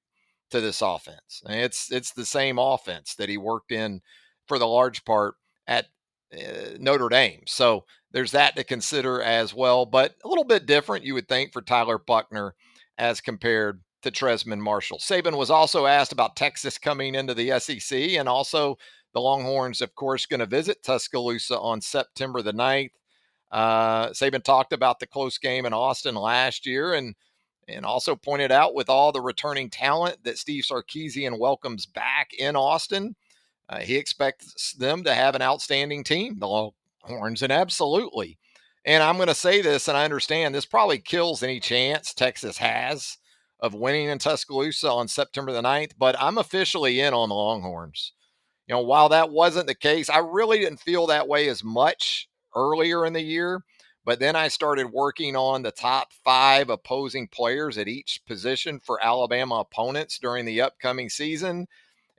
to 0.51 0.61
this 0.61 0.81
offense. 0.81 1.41
It's 1.47 1.91
it's 1.91 2.11
the 2.11 2.25
same 2.25 2.59
offense 2.59 3.15
that 3.15 3.29
he 3.29 3.37
worked 3.37 3.71
in 3.71 4.01
for 4.47 4.59
the 4.59 4.67
large 4.67 5.03
part 5.05 5.35
at 5.67 5.87
uh, 6.33 6.77
Notre 6.79 7.09
Dame. 7.09 7.41
So 7.47 7.85
there's 8.11 8.31
that 8.31 8.55
to 8.55 8.63
consider 8.63 9.21
as 9.21 9.53
well, 9.53 9.85
but 9.85 10.15
a 10.23 10.27
little 10.27 10.43
bit 10.43 10.65
different, 10.65 11.05
you 11.05 11.13
would 11.13 11.27
think, 11.27 11.51
for 11.51 11.61
Tyler 11.61 11.97
Buchner 11.97 12.55
as 12.97 13.21
compared 13.21 13.81
to 14.03 14.11
Trezmen 14.11 14.59
Marshall. 14.59 14.99
Saban 14.99 15.37
was 15.37 15.49
also 15.49 15.85
asked 15.85 16.11
about 16.11 16.35
Texas 16.35 16.77
coming 16.77 17.15
into 17.15 17.33
the 17.33 17.59
SEC, 17.59 17.97
and 17.97 18.29
also 18.29 18.77
the 19.13 19.19
Longhorns, 19.21 19.81
of 19.81 19.95
course, 19.95 20.25
going 20.25 20.41
to 20.41 20.45
visit 20.45 20.83
Tuscaloosa 20.83 21.59
on 21.59 21.81
September 21.81 22.41
the 22.41 22.53
9th. 22.53 22.91
Uh, 23.51 24.09
Saban 24.09 24.43
talked 24.43 24.73
about 24.73 24.99
the 24.99 25.07
close 25.07 25.37
game 25.37 25.65
in 25.65 25.73
Austin 25.73 26.15
last 26.15 26.65
year 26.65 26.93
and 26.93 27.15
and 27.67 27.85
also 27.85 28.15
pointed 28.15 28.51
out 28.51 28.75
with 28.75 28.89
all 28.89 29.11
the 29.11 29.21
returning 29.21 29.69
talent 29.69 30.23
that 30.23 30.37
Steve 30.37 30.63
Sarkisian 30.63 31.39
welcomes 31.39 31.85
back 31.85 32.31
in 32.37 32.55
Austin, 32.55 33.15
uh, 33.69 33.79
he 33.79 33.95
expects 33.95 34.73
them 34.73 35.03
to 35.03 35.13
have 35.13 35.35
an 35.35 35.41
outstanding 35.41 36.03
team, 36.03 36.37
the 36.39 36.47
Longhorns, 36.47 37.41
and 37.41 37.51
absolutely. 37.51 38.37
And 38.85 39.01
I'm 39.01 39.15
going 39.15 39.27
to 39.27 39.35
say 39.35 39.61
this, 39.61 39.87
and 39.87 39.97
I 39.97 40.05
understand 40.05 40.53
this 40.53 40.65
probably 40.65 40.99
kills 40.99 41.41
any 41.41 41.59
chance 41.59 42.13
Texas 42.13 42.57
has 42.59 43.17
of 43.59 43.73
winning 43.73 44.09
in 44.09 44.19
Tuscaloosa 44.19 44.89
on 44.91 45.07
September 45.07 45.51
the 45.51 45.61
9th, 45.61 45.93
but 45.97 46.15
I'm 46.21 46.37
officially 46.37 46.99
in 46.99 47.13
on 47.13 47.29
the 47.29 47.35
Longhorns. 47.35 48.13
You 48.67 48.75
know, 48.75 48.81
while 48.81 49.09
that 49.09 49.31
wasn't 49.31 49.67
the 49.67 49.75
case, 49.75 50.09
I 50.09 50.19
really 50.19 50.59
didn't 50.59 50.79
feel 50.79 51.07
that 51.07 51.27
way 51.27 51.49
as 51.49 51.63
much 51.63 52.27
earlier 52.55 53.05
in 53.05 53.13
the 53.13 53.21
year. 53.21 53.63
But 54.05 54.19
then 54.19 54.35
I 54.35 54.49
started 54.49 54.91
working 54.91 55.35
on 55.35 55.63
the 55.63 55.71
top 55.71 56.13
five 56.23 56.69
opposing 56.69 57.27
players 57.27 57.77
at 57.77 57.87
each 57.87 58.21
position 58.27 58.79
for 58.79 59.03
Alabama 59.03 59.55
opponents 59.59 60.19
during 60.19 60.45
the 60.45 60.61
upcoming 60.61 61.09
season. 61.09 61.67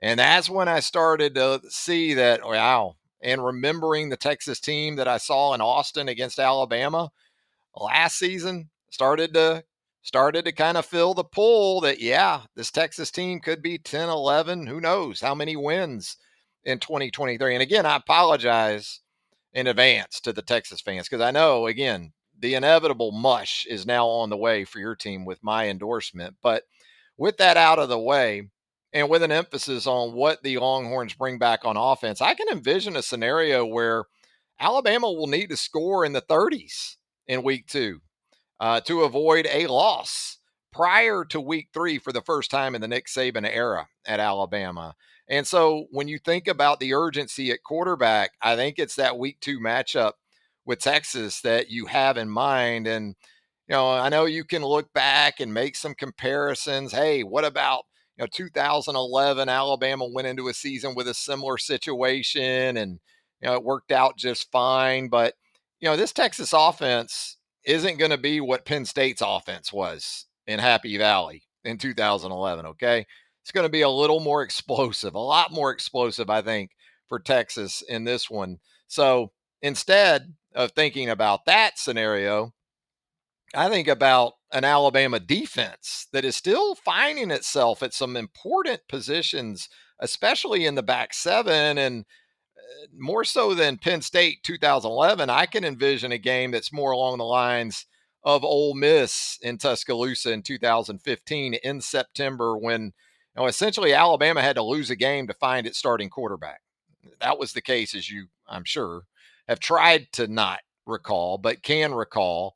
And 0.01 0.19
that's 0.19 0.49
when 0.49 0.67
I 0.67 0.81
started 0.81 1.35
to 1.35 1.61
see 1.69 2.13
that, 2.15 2.45
wow. 2.45 2.97
And 3.23 3.43
remembering 3.43 4.09
the 4.09 4.17
Texas 4.17 4.59
team 4.59 4.97
that 4.97 5.07
I 5.07 5.17
saw 5.17 5.53
in 5.53 5.61
Austin 5.61 6.09
against 6.09 6.39
Alabama 6.39 7.09
last 7.75 8.17
season 8.17 8.69
started 8.89 9.33
to 9.33 9.63
started 10.01 10.45
to 10.45 10.51
kind 10.51 10.77
of 10.77 10.85
fill 10.85 11.13
the 11.13 11.23
pool 11.23 11.81
that 11.81 11.99
yeah 11.99 12.41
this 12.55 12.71
texas 12.71 13.11
team 13.11 13.39
could 13.39 13.61
be 13.61 13.77
10 13.77 14.09
11 14.09 14.65
who 14.65 14.79
knows 14.79 15.21
how 15.21 15.35
many 15.35 15.55
wins 15.55 16.17
in 16.63 16.79
2023 16.79 17.53
and 17.53 17.61
again 17.61 17.85
i 17.85 17.95
apologize 17.95 19.01
in 19.57 19.65
advance 19.65 20.19
to 20.21 20.31
the 20.31 20.43
Texas 20.43 20.81
fans 20.81 21.09
because 21.09 21.19
I 21.19 21.31
know, 21.31 21.65
again, 21.65 22.13
the 22.39 22.53
inevitable 22.53 23.11
mush 23.11 23.65
is 23.67 23.87
now 23.87 24.05
on 24.05 24.29
the 24.29 24.37
way 24.37 24.63
for 24.65 24.77
your 24.77 24.95
team 24.95 25.25
with 25.25 25.43
my 25.43 25.67
endorsement. 25.67 26.35
But 26.43 26.65
with 27.17 27.37
that 27.37 27.57
out 27.57 27.79
of 27.79 27.89
the 27.89 27.97
way, 27.97 28.49
and 28.93 29.09
with 29.09 29.23
an 29.23 29.31
emphasis 29.31 29.87
on 29.87 30.13
what 30.13 30.43
the 30.43 30.59
Longhorns 30.59 31.15
bring 31.15 31.39
back 31.39 31.65
on 31.65 31.75
offense, 31.75 32.21
I 32.21 32.35
can 32.35 32.49
envision 32.49 32.95
a 32.95 33.01
scenario 33.01 33.65
where 33.65 34.05
Alabama 34.59 35.11
will 35.11 35.25
need 35.25 35.49
to 35.49 35.57
score 35.57 36.05
in 36.05 36.13
the 36.13 36.21
30s 36.21 36.97
in 37.25 37.41
week 37.41 37.65
two 37.65 38.01
uh, 38.59 38.81
to 38.81 39.01
avoid 39.01 39.47
a 39.51 39.65
loss 39.65 40.36
prior 40.77 41.25
to 41.25 41.41
week 41.41 41.69
three 41.73 41.97
for 41.97 42.13
the 42.13 42.21
first 42.21 42.51
time 42.51 42.75
in 42.75 42.81
the 42.81 42.87
Nick 42.87 43.07
Saban 43.07 43.49
era 43.51 43.87
at 44.05 44.19
Alabama. 44.19 44.93
And 45.27 45.45
so 45.45 45.87
when 45.89 46.07
you 46.07 46.19
think 46.19 46.47
about 46.47 46.79
the 46.79 46.93
urgency 46.93 47.49
at 47.49 47.63
quarterback, 47.63 48.29
I 48.43 48.55
think 48.55 48.77
it's 48.77 48.95
that 48.95 49.17
week 49.17 49.39
two 49.41 49.59
matchup 49.59 50.11
with 50.65 50.77
Texas 50.77 51.41
that 51.41 51.71
you 51.71 51.87
have 51.87 52.15
in 52.15 52.29
mind. 52.29 52.85
And, 52.85 53.15
you 53.67 53.73
know, 53.73 53.89
I 53.89 54.09
know 54.09 54.25
you 54.25 54.43
can 54.43 54.63
look 54.63 54.93
back 54.93 55.39
and 55.39 55.51
make 55.51 55.75
some 55.75 55.95
comparisons. 55.95 56.91
Hey, 56.91 57.23
what 57.23 57.43
about, 57.43 57.85
you 58.15 58.23
know, 58.23 58.27
2011 58.31 59.49
Alabama 59.49 60.07
went 60.07 60.27
into 60.27 60.47
a 60.47 60.53
season 60.53 60.93
with 60.93 61.07
a 61.07 61.13
similar 61.15 61.57
situation 61.57 62.77
and, 62.77 62.99
you 63.41 63.47
know, 63.47 63.55
it 63.55 63.63
worked 63.63 63.91
out 63.91 64.15
just 64.15 64.51
fine. 64.51 65.07
But, 65.07 65.33
you 65.79 65.89
know, 65.89 65.97
this 65.97 66.13
Texas 66.13 66.53
offense 66.53 67.37
isn't 67.65 67.97
going 67.97 68.11
to 68.11 68.17
be 68.17 68.39
what 68.41 68.65
Penn 68.65 68.85
State's 68.85 69.23
offense 69.25 69.73
was 69.73 70.26
in 70.47 70.59
Happy 70.59 70.97
Valley 70.97 71.43
in 71.63 71.77
2011. 71.77 72.65
Okay 72.65 73.05
it's 73.47 73.53
going 73.53 73.63
to 73.63 73.69
be 73.69 73.83
a 73.83 73.89
little 73.89 74.19
more 74.19 74.43
explosive, 74.43 75.15
a 75.15 75.19
lot 75.19 75.53
more 75.53 75.71
explosive, 75.71 76.29
I 76.29 76.41
think, 76.41 76.71
for 77.07 77.17
Texas 77.17 77.81
in 77.81 78.03
this 78.03 78.29
one. 78.29 78.57
So 78.89 79.31
instead 79.61 80.33
of 80.53 80.73
thinking 80.73 81.09
about 81.09 81.45
that 81.45 81.79
scenario, 81.79 82.51
I 83.55 83.69
think 83.69 83.87
about 83.87 84.33
an 84.51 84.65
Alabama 84.65 85.21
defense 85.21 86.07
that 86.11 86.25
is 86.25 86.35
still 86.35 86.75
finding 86.75 87.31
itself 87.31 87.81
at 87.81 87.93
some 87.93 88.17
important 88.17 88.81
positions, 88.89 89.69
especially 90.01 90.65
in 90.65 90.75
the 90.75 90.83
back 90.83 91.13
seven. 91.13 91.77
And 91.77 92.03
uh, 92.57 92.87
more 92.99 93.23
so 93.23 93.53
than 93.53 93.77
Penn 93.77 94.01
State 94.01 94.39
2011, 94.43 95.29
I 95.29 95.45
can 95.45 95.63
envision 95.63 96.11
a 96.11 96.17
game 96.17 96.51
that's 96.51 96.73
more 96.73 96.91
along 96.91 97.17
the 97.17 97.23
lines 97.23 97.85
of 98.23 98.43
Ole 98.43 98.73
Miss 98.73 99.37
in 99.41 99.57
Tuscaloosa 99.57 100.31
in 100.31 100.41
2015 100.41 101.53
in 101.53 101.81
September 101.81 102.57
when 102.57 102.93
know, 103.37 103.45
essentially 103.45 103.93
Alabama 103.93 104.41
had 104.41 104.55
to 104.55 104.63
lose 104.63 104.89
a 104.89 104.95
game 104.95 105.27
to 105.27 105.33
find 105.33 105.65
its 105.65 105.77
starting 105.77 106.09
quarterback. 106.09 106.61
That 107.21 107.39
was 107.39 107.53
the 107.53 107.61
case, 107.61 107.95
as 107.95 108.09
you, 108.09 108.27
I'm 108.47 108.65
sure, 108.65 109.03
have 109.47 109.59
tried 109.59 110.11
to 110.13 110.27
not 110.27 110.59
recall, 110.85 111.37
but 111.37 111.63
can 111.63 111.93
recall 111.93 112.55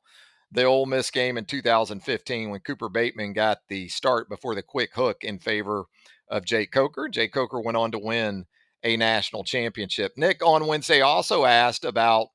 the 0.50 0.64
Ole 0.64 0.86
Miss 0.86 1.10
game 1.10 1.38
in 1.38 1.46
2015 1.46 2.50
when 2.50 2.60
Cooper 2.60 2.88
Bateman 2.90 3.32
got 3.32 3.58
the 3.68 3.88
start 3.88 4.28
before 4.28 4.54
the 4.54 4.62
quick 4.62 4.90
hook 4.94 5.18
in 5.22 5.38
favor 5.38 5.84
of 6.28 6.44
Jake 6.44 6.72
Coker. 6.72 7.08
Jake 7.08 7.32
Coker 7.32 7.60
went 7.60 7.76
on 7.76 7.92
to 7.92 7.98
win 7.98 8.44
a 8.82 8.96
national 8.96 9.44
championship. 9.44 10.12
Nick 10.16 10.44
on 10.44 10.66
Wednesday 10.66 11.00
also 11.00 11.44
asked 11.44 11.84
about 11.84 12.28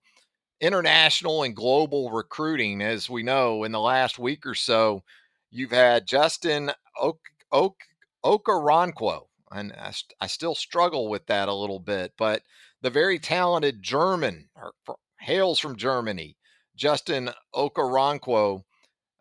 international 0.61 1.43
and 1.43 1.55
global 1.55 2.11
recruiting. 2.11 2.81
As 2.81 3.09
we 3.09 3.23
know, 3.23 3.63
in 3.63 3.71
the 3.71 3.79
last 3.79 4.19
week 4.19 4.45
or 4.45 4.55
so, 4.55 5.03
you've 5.51 5.71
had 5.71 6.07
Justin 6.07 6.71
Oak, 6.99 7.19
Oak 7.51 7.77
and 9.51 9.73
I, 9.73 9.93
I, 10.19 10.27
still 10.27 10.55
struggle 10.55 11.09
with 11.09 11.25
that 11.27 11.47
a 11.47 11.53
little 11.53 11.79
bit, 11.79 12.11
but 12.17 12.41
the 12.81 12.89
very 12.89 13.19
talented 13.19 13.81
German, 13.81 14.49
or 14.55 14.73
hails 15.19 15.59
from 15.59 15.77
Germany, 15.77 16.35
Justin 16.75 17.29
Okoronkwo, 17.55 18.63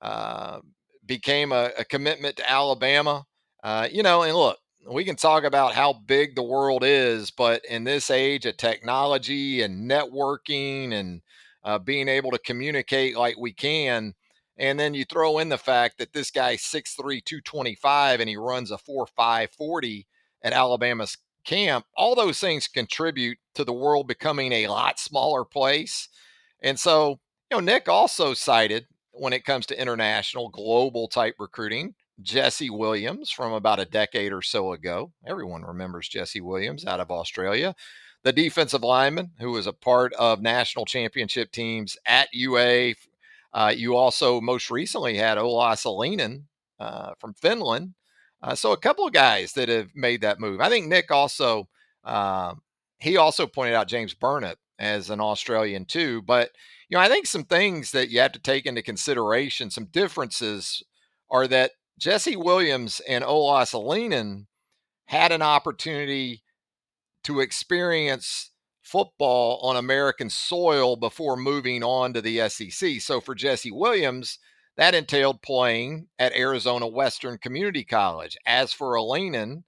uh, 0.03 0.59
became 1.07 1.53
a, 1.53 1.71
a, 1.79 1.85
commitment 1.85 2.37
to 2.37 2.51
Alabama. 2.51 3.25
Uh, 3.63 3.89
you 3.91 4.03
know, 4.03 4.23
and 4.23 4.37
look, 4.37 4.59
we 4.89 5.05
can 5.05 5.17
talk 5.17 5.45
about 5.45 5.75
how 5.75 5.93
big 5.93 6.35
the 6.35 6.43
world 6.43 6.83
is, 6.85 7.31
but 7.31 7.65
in 7.65 7.85
this 7.85 8.11
age 8.11 8.47
of 8.47 8.57
technology 8.57 9.63
and 9.63 9.91
networking 9.91 10.93
and 10.93 11.23
uh, 11.65 11.79
being 11.79 12.09
able 12.09 12.31
to 12.31 12.39
communicate 12.39 13.17
like 13.17 13.37
we 13.37 13.53
can, 13.53 14.15
and 14.59 14.79
then 14.79 14.95
you 14.95 15.05
throw 15.05 15.39
in 15.39 15.49
the 15.49 15.59
fact 15.59 15.99
that 15.99 16.13
this 16.13 16.31
guy's 16.31 16.63
6'3, 16.63 17.25
225, 17.25 18.21
and 18.21 18.29
he 18.29 18.37
runs 18.37 18.71
a 18.71 18.79
4'5, 18.79 19.51
40 19.51 20.07
at 20.43 20.53
Alabama's 20.53 21.19
camp. 21.45 21.85
All 21.97 22.15
those 22.15 22.39
things 22.39 22.69
contribute 22.69 23.39
to 23.55 23.65
the 23.65 23.73
world 23.73 24.09
becoming 24.09 24.53
a 24.53 24.69
lot 24.69 24.99
smaller 24.99 25.45
place. 25.45 26.09
And 26.63 26.79
so, 26.79 27.21
you 27.51 27.57
know, 27.57 27.61
Nick 27.61 27.89
also 27.89 28.35
cited 28.35 28.87
when 29.13 29.33
it 29.33 29.45
comes 29.45 29.67
to 29.67 29.81
international, 29.81 30.49
global 30.49 31.09
type 31.09 31.35
recruiting, 31.39 31.95
Jesse 32.21 32.71
Williams 32.71 33.31
from 33.31 33.53
about 33.53 33.81
a 33.81 33.85
decade 33.85 34.33
or 34.33 34.43
so 34.43 34.73
ago. 34.73 35.13
Everyone 35.27 35.63
remembers 35.63 36.09
Jesse 36.09 36.41
Williams 36.41 36.87
out 36.87 37.01
of 37.01 37.11
Australia. 37.11 37.75
The 38.23 38.33
defensive 38.33 38.83
lineman 38.83 39.33
who 39.39 39.53
was 39.53 39.67
a 39.67 39.73
part 39.73 40.13
of 40.15 40.41
national 40.41 40.85
championship 40.85 41.53
teams 41.53 41.97
at 42.07 42.29
UA 42.33 42.95
uh, 43.57 43.73
you 43.75 43.97
also 43.97 44.39
most 44.39 44.71
recently 44.71 45.17
had 45.17 45.39
Olaus 45.39 45.87
Alinen 45.87 46.43
uh, 46.79 47.15
from 47.19 47.33
Finland. 47.33 47.95
Uh, 48.43 48.55
so 48.55 48.73
a 48.73 48.77
couple 48.77 49.07
of 49.07 49.15
guys 49.15 49.55
that 49.55 49.71
have 49.71 49.89
made 49.95 50.21
that 50.21 50.39
move. 50.39 50.61
I 50.61 50.69
think 50.69 50.87
Nick 50.87 51.11
also 51.11 51.67
um, 52.05 52.61
he 52.99 53.17
also 53.17 53.47
pointed 53.47 53.75
out 53.75 53.89
James 53.89 54.13
Burnip 54.13 54.59
as 54.79 55.09
an 55.09 55.21
Australian 55.21 55.87
too. 55.87 56.21
But 56.21 56.51
you 56.91 56.99
know, 56.99 57.03
I 57.03 57.09
think 57.09 57.27
some 57.27 57.45
things 57.45 57.93
that 57.93 58.11
you 58.11 58.21
have 58.21 58.33
to 58.33 58.39
take 58.39 58.67
into 58.67 58.83
consideration, 58.83 59.71
some 59.71 59.87
differences, 59.87 60.83
are 61.31 61.49
that 61.49 61.73
Jesse 61.99 62.37
Williams 62.37 63.01
and 63.09 63.25
Olaus 63.25 63.73
Alinen 63.73 64.47
had 65.07 65.33
an 65.33 65.43
opportunity 65.43 66.43
to 67.25 67.41
experience 67.41 68.51
football 68.83 69.59
on 69.63 69.77
American 69.77 70.31
soil 70.31 70.97
before 70.97 71.37
moving 71.37 71.83
on 71.83 72.13
to 72.13 72.21
the 72.21 72.49
SEC. 72.49 73.01
So 73.01 73.21
for 73.21 73.35
Jesse 73.35 73.73
Williams, 73.73 74.39
that 74.77 74.95
entailed 74.95 75.43
playing 75.43 76.09
at 76.19 76.35
Arizona 76.35 76.87
Western 76.87 77.39
Community 77.39 77.83
College. 77.83 78.37
As 78.47 78.73
for 78.73 78.95
Alinen, 78.95 79.65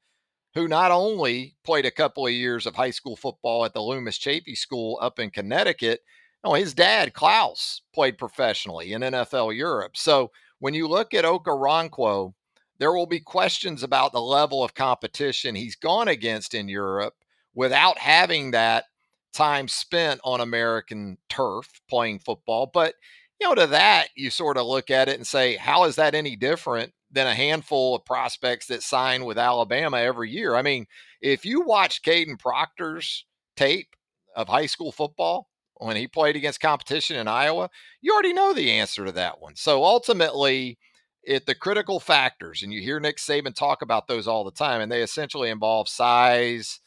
who 0.55 0.69
not 0.69 0.91
only 0.91 1.57
played 1.65 1.87
a 1.87 1.91
couple 1.91 2.27
of 2.27 2.33
years 2.33 2.67
of 2.67 2.77
high 2.77 2.91
school 2.91 3.17
football 3.17 3.65
at 3.65 3.73
the 3.73 3.81
Loomis 3.81 4.19
Chaffee 4.19 4.55
School 4.55 4.99
up 5.01 5.19
in 5.19 5.31
Connecticut, 5.31 6.01
no, 6.45 6.55
his 6.55 6.75
dad, 6.75 7.15
Klaus, 7.15 7.83
played 7.93 8.19
professionally 8.19 8.93
in 8.93 9.03
NFL 9.03 9.57
Europe. 9.57 9.97
So 9.97 10.31
when 10.59 10.75
you 10.75 10.89
look 10.89 11.15
at 11.15 11.25
Okoronkwo, 11.25 12.35
there 12.79 12.93
will 12.93 13.07
be 13.07 13.21
questions 13.21 13.83
about 13.83 14.13
the 14.13 14.21
level 14.21 14.63
of 14.63 14.75
competition 14.75 15.55
he's 15.55 15.77
gone 15.77 16.09
against 16.09 16.55
in 16.55 16.69
Europe 16.69 17.15
without 17.55 17.99
having 17.99 18.53
that 18.53 18.85
time 19.33 19.69
spent 19.69 20.21
on 20.25 20.41
American 20.41 21.19
turf 21.29 21.81
playing 21.89 22.19
football. 22.19 22.71
But, 22.73 22.95
you 23.41 23.49
know, 23.49 23.55
to 23.55 23.67
that, 23.69 24.09
you 24.17 24.31
sort 24.31 24.57
of 24.57 24.67
look 24.67 24.91
at 24.91 25.09
it 25.09 25.17
and 25.17 25.27
say, 25.27 25.57
how 25.57 25.85
is 25.85 25.97
that 25.97 26.15
any 26.15 26.37
different 26.37 26.93
than 27.11 27.27
a 27.27 27.35
handful 27.35 27.97
of 27.97 28.05
prospects 28.05 28.67
that 28.67 28.83
sign 28.83 29.25
with 29.25 29.39
Alabama 29.39 29.99
every 29.99 30.31
year? 30.31 30.55
I 30.55 30.63
mean, 30.63 30.87
if 31.21 31.45
you 31.45 31.63
watch 31.63 32.03
Kadyn 32.03 32.39
Proctor's 32.39 33.25
tape 33.57 33.97
of 34.37 34.49
high 34.49 34.67
school 34.67 34.93
football, 34.93 35.49
when 35.79 35.97
he 35.97 36.07
played 36.07 36.37
against 36.37 36.61
competition 36.61 37.17
in 37.17 37.29
Iowa, 37.29 37.71
you 38.01 38.13
already 38.13 38.33
know 38.33 38.53
the 38.53 38.71
answer 38.73 39.05
to 39.05 39.13
that 39.13 39.41
one. 39.41 39.57
So 39.57 39.85
ultimately, 39.85 40.79
it 41.23 41.47
the 41.47 41.55
critical 41.55 42.01
factors, 42.01 42.63
and 42.63 42.73
you 42.73 42.81
hear 42.81 43.01
Nick 43.01 43.19
Saban 43.19 43.55
talk 43.55 43.83
about 43.83 44.09
those 44.09 44.27
all 44.27 44.45
the 44.45 44.51
time, 44.51 44.81
and 44.81 44.91
they 44.91 45.03
essentially 45.03 45.51
involve 45.51 45.89
size, 45.89 46.81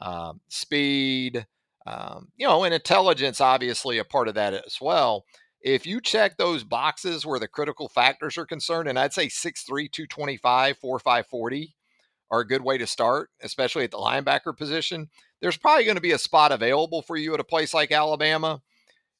um, 0.00 0.40
speed, 0.48 1.46
um, 1.86 2.28
you 2.36 2.46
know, 2.46 2.64
and 2.64 2.74
intelligence, 2.74 3.40
obviously 3.40 3.98
a 3.98 4.04
part 4.04 4.28
of 4.28 4.34
that 4.34 4.54
as 4.54 4.78
well. 4.80 5.24
If 5.60 5.86
you 5.86 6.00
check 6.00 6.36
those 6.36 6.62
boxes 6.62 7.26
where 7.26 7.40
the 7.40 7.48
critical 7.48 7.88
factors 7.88 8.38
are 8.38 8.46
concerned, 8.46 8.88
and 8.88 8.98
I'd 8.98 9.12
say 9.12 9.26
6'3, 9.26 9.90
225, 9.90 10.78
4'5, 10.78 11.26
40 11.26 11.74
are 12.30 12.40
a 12.40 12.46
good 12.46 12.62
way 12.62 12.78
to 12.78 12.86
start, 12.86 13.30
especially 13.42 13.84
at 13.84 13.90
the 13.90 13.96
linebacker 13.96 14.56
position. 14.56 15.08
There's 15.40 15.56
probably 15.56 15.84
going 15.84 15.96
to 15.96 16.02
be 16.02 16.12
a 16.12 16.18
spot 16.18 16.52
available 16.52 17.02
for 17.02 17.16
you 17.16 17.34
at 17.34 17.40
a 17.40 17.44
place 17.44 17.72
like 17.72 17.92
Alabama. 17.92 18.60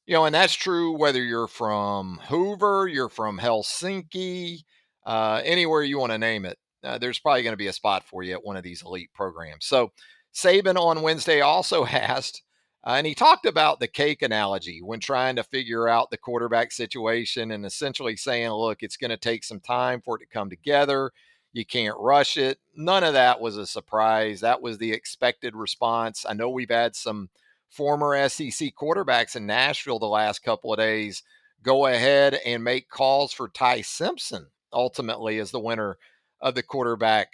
You 0.05 0.15
know, 0.15 0.25
and 0.25 0.33
that's 0.33 0.55
true 0.55 0.97
whether 0.97 1.23
you're 1.23 1.47
from 1.47 2.19
Hoover, 2.29 2.87
you're 2.87 3.09
from 3.09 3.37
Helsinki, 3.37 4.63
uh, 5.05 5.41
anywhere 5.45 5.83
you 5.83 5.99
want 5.99 6.11
to 6.11 6.17
name 6.17 6.45
it. 6.45 6.57
Uh, 6.83 6.97
there's 6.97 7.19
probably 7.19 7.43
going 7.43 7.53
to 7.53 7.57
be 7.57 7.67
a 7.67 7.73
spot 7.73 8.03
for 8.03 8.23
you 8.23 8.33
at 8.33 8.43
one 8.43 8.57
of 8.57 8.63
these 8.63 8.81
elite 8.81 9.11
programs. 9.13 9.65
So 9.65 9.91
Saban 10.33 10.77
on 10.77 11.01
Wednesday 11.01 11.41
also 11.41 11.85
asked, 11.85 12.41
uh, 12.85 12.91
and 12.91 13.05
he 13.05 13.13
talked 13.13 13.45
about 13.45 13.79
the 13.79 13.87
cake 13.87 14.21
analogy 14.21 14.81
when 14.81 14.99
trying 14.99 15.35
to 15.35 15.43
figure 15.43 15.87
out 15.87 16.09
the 16.09 16.17
quarterback 16.17 16.71
situation 16.71 17.51
and 17.51 17.65
essentially 17.65 18.15
saying, 18.15 18.49
look, 18.49 18.81
it's 18.81 18.97
going 18.97 19.11
to 19.11 19.17
take 19.17 19.43
some 19.43 19.59
time 19.59 20.01
for 20.01 20.15
it 20.15 20.19
to 20.19 20.25
come 20.27 20.49
together. 20.49 21.11
You 21.51 21.65
can't 21.65 21.97
rush 21.97 22.37
it. 22.37 22.59
None 22.75 23.03
of 23.03 23.13
that 23.13 23.41
was 23.41 23.57
a 23.57 23.65
surprise. 23.65 24.41
That 24.41 24.61
was 24.61 24.77
the 24.77 24.91
expected 24.91 25.55
response. 25.55 26.25
I 26.27 26.33
know 26.33 26.49
we've 26.49 26.69
had 26.69 26.95
some 26.95 27.29
former 27.69 28.29
SEC 28.29 28.73
quarterbacks 28.79 29.35
in 29.35 29.45
Nashville 29.45 29.99
the 29.99 30.07
last 30.07 30.43
couple 30.43 30.73
of 30.73 30.79
days 30.79 31.23
go 31.63 31.85
ahead 31.85 32.39
and 32.45 32.63
make 32.63 32.89
calls 32.89 33.33
for 33.33 33.49
Ty 33.49 33.81
Simpson 33.81 34.47
ultimately 34.71 35.39
as 35.39 35.51
the 35.51 35.59
winner 35.59 35.97
of 36.41 36.55
the 36.55 36.63
quarterback 36.63 37.33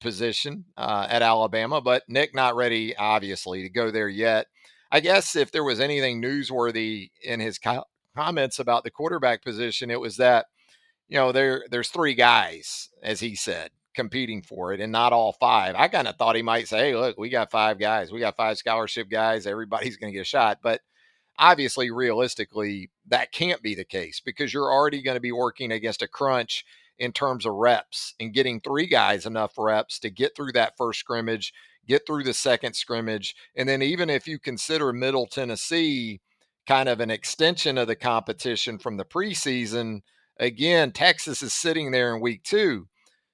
position 0.00 0.64
uh, 0.76 1.06
at 1.08 1.22
Alabama. 1.22 1.80
But 1.80 2.04
Nick 2.08 2.34
not 2.34 2.56
ready, 2.56 2.94
obviously, 2.96 3.62
to 3.62 3.68
go 3.68 3.90
there 3.90 4.08
yet. 4.08 4.46
I 4.92 5.00
guess 5.00 5.34
if 5.34 5.50
there 5.50 5.64
was 5.64 5.80
anything 5.80 6.22
newsworthy 6.22 7.10
in 7.22 7.40
his 7.40 7.58
co- 7.58 7.84
comments 8.14 8.58
about 8.58 8.84
the 8.84 8.90
quarterback 8.90 9.42
position, 9.42 9.90
it 9.90 10.00
was 10.00 10.18
that 10.18 10.46
you 11.08 11.18
know, 11.18 11.32
there 11.32 11.64
there's 11.70 11.88
three 11.88 12.14
guys, 12.14 12.88
as 13.02 13.20
he 13.20 13.34
said, 13.34 13.70
competing 13.94 14.42
for 14.42 14.72
it, 14.72 14.80
and 14.80 14.92
not 14.92 15.12
all 15.12 15.32
five. 15.32 15.74
I 15.76 15.88
kind 15.88 16.08
of 16.08 16.16
thought 16.16 16.36
he 16.36 16.42
might 16.42 16.68
say, 16.68 16.90
"Hey, 16.90 16.96
look, 16.96 17.18
we 17.18 17.28
got 17.28 17.50
five 17.50 17.78
guys. 17.78 18.12
We 18.12 18.20
got 18.20 18.36
five 18.36 18.58
scholarship 18.58 19.08
guys. 19.10 19.46
Everybody's 19.46 19.96
going 19.96 20.12
to 20.12 20.16
get 20.16 20.22
a 20.22 20.24
shot." 20.24 20.58
But 20.62 20.80
obviously, 21.38 21.90
realistically, 21.90 22.90
that 23.08 23.32
can't 23.32 23.62
be 23.62 23.74
the 23.74 23.84
case 23.84 24.20
because 24.24 24.52
you're 24.52 24.72
already 24.72 25.02
going 25.02 25.16
to 25.16 25.20
be 25.20 25.32
working 25.32 25.72
against 25.72 26.02
a 26.02 26.08
crunch 26.08 26.64
in 26.98 27.12
terms 27.12 27.44
of 27.44 27.54
reps 27.54 28.14
and 28.20 28.32
getting 28.32 28.60
three 28.60 28.86
guys 28.86 29.26
enough 29.26 29.54
reps 29.58 29.98
to 29.98 30.10
get 30.10 30.36
through 30.36 30.52
that 30.52 30.76
first 30.76 31.00
scrimmage, 31.00 31.52
get 31.88 32.06
through 32.06 32.22
the 32.22 32.34
second 32.34 32.74
scrimmage, 32.74 33.34
and 33.56 33.68
then 33.68 33.82
even 33.82 34.08
if 34.08 34.28
you 34.28 34.38
consider 34.38 34.92
Middle 34.92 35.26
Tennessee 35.26 36.20
kind 36.66 36.88
of 36.88 37.00
an 37.00 37.10
extension 37.10 37.76
of 37.76 37.88
the 37.88 37.96
competition 37.96 38.78
from 38.78 38.96
the 38.96 39.04
preseason 39.04 40.00
again, 40.38 40.92
Texas 40.92 41.42
is 41.42 41.52
sitting 41.52 41.90
there 41.90 42.14
in 42.14 42.20
week 42.20 42.42
two. 42.42 42.88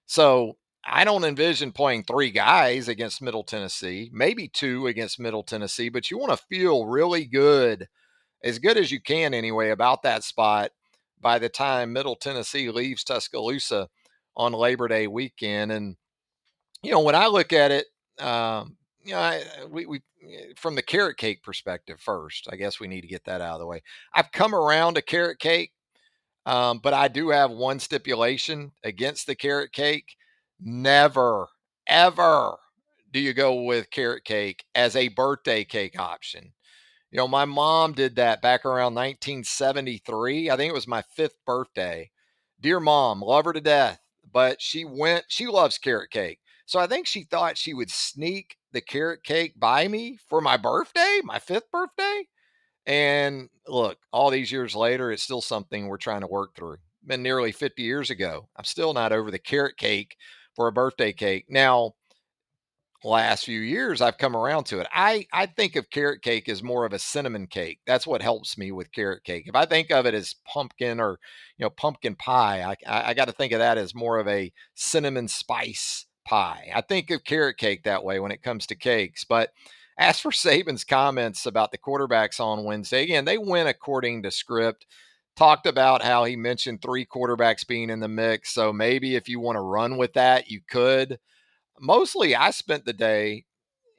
So 0.07 0.57
I 0.85 1.05
don't 1.05 1.25
envision 1.25 1.73
playing 1.73 2.05
three 2.05 2.31
guys 2.31 2.89
against 2.89 3.23
Middle 3.23 3.45
Tennessee, 3.45 4.11
maybe 4.13 4.49
two 4.49 4.87
against 4.87 5.21
Middle 5.21 5.43
Tennessee, 5.43 5.89
but 5.89 6.11
you 6.11 6.19
want 6.19 6.33
to 6.33 6.47
feel 6.49 6.87
really 6.87 7.27
good, 7.27 7.87
as 8.43 8.59
good 8.59 8.77
as 8.77 8.91
you 8.91 9.01
can 9.01 9.35
anyway, 9.35 9.71
about 9.71 10.03
that 10.03 10.25
spot 10.25 10.71
by 11.21 11.39
the 11.39 11.49
time 11.49 11.93
Middle 11.93 12.17
Tennessee 12.17 12.71
leaves 12.71 13.05
Tuscaloosa 13.05 13.89
on 14.37 14.53
Labor 14.53 14.89
Day 14.89 15.07
weekend. 15.07 15.71
And, 15.71 15.97
you 16.83 16.91
know, 16.91 17.01
when 17.01 17.15
I 17.15 17.27
look 17.27 17.53
at 17.53 17.71
it, 17.71 17.87
um, 18.19 18.77
you 19.05 19.13
know, 19.13 19.21
I, 19.21 19.43
we, 19.69 19.87
we, 19.87 20.01
from 20.57 20.75
the 20.75 20.83
carrot 20.83 21.19
cake 21.19 21.43
perspective 21.43 22.01
first, 22.01 22.49
I 22.51 22.57
guess 22.57 22.81
we 22.81 22.89
need 22.89 23.03
to 23.03 23.07
get 23.07 23.25
that 23.25 23.41
out 23.41 23.55
of 23.55 23.61
the 23.61 23.67
way. 23.67 23.83
I've 24.15 24.33
come 24.33 24.55
around 24.55 24.95
to 24.95 25.03
carrot 25.03 25.39
cake 25.39 25.73
um, 26.51 26.81
but 26.81 26.93
I 26.95 27.07
do 27.07 27.29
have 27.31 27.53
one 27.53 27.79
stipulation 27.79 28.73
against 28.83 29.29
the 29.29 29.37
carrot 29.37 29.73
cake. 29.73 30.17
Never, 30.61 31.49
ever 31.87 32.57
do 33.13 33.21
you 33.21 33.33
go 33.35 33.63
with 33.63 33.93
carrot 33.93 34.25
cake 34.25 34.65
as 34.75 34.97
a 34.97 35.09
birthday 35.09 35.65
cake 35.65 35.97
option. 35.97 36.53
You 37.13 37.19
know, 37.19 37.29
my 37.29 37.45
mom 37.45 37.93
did 37.93 38.17
that 38.17 38.43
back 38.43 38.67
around 38.67 38.95
1973. 38.95 40.51
I 40.51 40.57
think 40.57 40.71
it 40.71 40.75
was 40.75 40.89
my 40.89 41.03
fifth 41.15 41.37
birthday. 41.47 42.11
Dear 42.61 42.81
mom, 42.81 43.23
love 43.23 43.45
her 43.45 43.53
to 43.53 43.61
death, 43.61 44.01
but 44.33 44.61
she 44.61 44.85
went, 44.85 45.27
she 45.29 45.47
loves 45.47 45.79
carrot 45.79 46.11
cake. 46.11 46.41
So 46.67 46.81
I 46.81 46.89
think 46.89 47.07
she 47.07 47.25
thought 47.25 47.59
she 47.59 47.75
would 47.75 47.91
sneak 47.91 48.57
the 48.73 48.81
carrot 48.81 49.23
cake 49.23 49.55
by 49.57 49.89
me 49.89 50.19
for 50.29 50.41
my 50.41 50.57
birthday, 50.57 51.21
my 51.25 51.39
fifth 51.39 51.71
birthday. 51.71 52.25
And 52.91 53.49
look, 53.69 53.99
all 54.13 54.31
these 54.31 54.51
years 54.51 54.75
later, 54.75 55.13
it's 55.13 55.23
still 55.23 55.41
something 55.41 55.87
we're 55.87 55.97
trying 55.97 56.23
to 56.23 56.27
work 56.27 56.57
through. 56.57 56.79
Been 57.07 57.23
nearly 57.23 57.53
50 57.53 57.83
years 57.83 58.11
ago. 58.11 58.49
I'm 58.57 58.65
still 58.65 58.93
not 58.93 59.13
over 59.13 59.31
the 59.31 59.39
carrot 59.39 59.77
cake 59.77 60.17
for 60.57 60.67
a 60.67 60.73
birthday 60.73 61.13
cake. 61.13 61.45
Now, 61.49 61.93
last 63.05 63.45
few 63.45 63.61
years 63.61 64.01
I've 64.01 64.19
come 64.19 64.37
around 64.37 64.65
to 64.65 64.81
it. 64.81 64.89
I 64.93 65.25
I 65.33 65.47
think 65.47 65.77
of 65.77 65.89
carrot 65.91 66.23
cake 66.23 66.49
as 66.49 66.65
more 66.65 66.85
of 66.85 66.93
a 66.93 66.99
cinnamon 66.99 67.47
cake. 67.47 67.79
That's 67.87 68.09
what 68.09 68.23
helps 68.23 68.59
me 68.59 68.73
with 68.73 68.93
carrot 68.93 69.23
cake. 69.23 69.45
If 69.47 69.55
I 69.55 69.67
think 69.67 69.93
of 69.93 70.05
it 70.05 70.13
as 70.15 70.35
pumpkin 70.45 70.99
or 70.99 71.21
you 71.59 71.65
know 71.65 71.71
pumpkin 71.71 72.17
pie, 72.17 72.63
I 72.63 72.75
I, 72.93 73.11
I 73.11 73.15
got 73.15 73.27
to 73.27 73.33
think 73.33 73.53
of 73.53 73.61
that 73.61 73.79
as 73.79 73.95
more 73.95 74.19
of 74.19 74.27
a 74.27 74.53
cinnamon 74.75 75.29
spice 75.29 76.07
pie. 76.27 76.73
I 76.75 76.81
think 76.81 77.11
of 77.11 77.23
carrot 77.23 77.57
cake 77.57 77.85
that 77.85 78.03
way 78.03 78.19
when 78.19 78.33
it 78.33 78.43
comes 78.43 78.67
to 78.67 78.75
cakes, 78.75 79.25
but 79.25 79.51
as 80.01 80.19
for 80.19 80.31
Saban's 80.31 80.83
comments 80.83 81.45
about 81.45 81.73
the 81.73 81.79
quarterbacks 81.79 82.41
on 82.41 82.65
Wednesday, 82.65 83.03
again, 83.03 83.27
they 83.27 83.37
went 83.37 83.69
according 83.69 84.23
to 84.23 84.31
script. 84.31 84.87
Talked 85.37 85.67
about 85.67 86.03
how 86.03 86.25
he 86.25 86.37
mentioned 86.37 86.81
three 86.81 87.07
quarterbacks 87.07 87.67
being 87.67 87.91
in 87.91 88.01
the 88.01 88.09
mix. 88.09 88.53
So 88.53 88.73
maybe 88.73 89.15
if 89.15 89.29
you 89.29 89.41
want 89.41 89.57
to 89.57 89.61
run 89.61 89.99
with 89.99 90.15
that, 90.15 90.51
you 90.51 90.61
could. 90.69 91.19
Mostly, 91.79 92.35
I 92.35 92.51
spent 92.51 92.87
the 92.87 92.95
day 92.95 93.45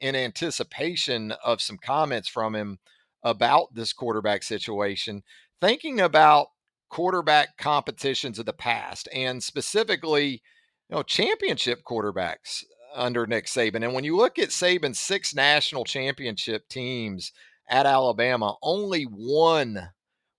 in 0.00 0.16
anticipation 0.16 1.32
of 1.44 1.62
some 1.62 1.78
comments 1.78 2.28
from 2.28 2.54
him 2.54 2.80
about 3.22 3.74
this 3.74 3.92
quarterback 3.92 4.42
situation, 4.42 5.22
thinking 5.60 6.00
about 6.00 6.48
quarterback 6.90 7.56
competitions 7.56 8.40
of 8.40 8.46
the 8.46 8.52
past 8.52 9.08
and 9.14 9.42
specifically, 9.42 10.42
you 10.88 10.96
know, 10.96 11.02
championship 11.04 11.82
quarterbacks 11.88 12.64
under 12.94 13.26
Nick 13.26 13.46
Saban. 13.46 13.84
And 13.84 13.94
when 13.94 14.04
you 14.04 14.16
look 14.16 14.38
at 14.38 14.48
Saban's 14.48 14.98
six 14.98 15.34
national 15.34 15.84
championship 15.84 16.68
teams 16.68 17.32
at 17.68 17.86
Alabama, 17.86 18.56
only 18.62 19.04
one 19.04 19.90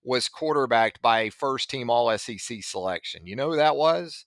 was 0.02 0.28
quarterbacked 0.28 1.00
by 1.00 1.20
a 1.20 1.30
first 1.30 1.70
team 1.70 1.90
All 1.90 2.16
SEC 2.16 2.62
selection. 2.62 3.26
You 3.26 3.36
know 3.36 3.50
who 3.50 3.56
that 3.56 3.76
was? 3.76 4.26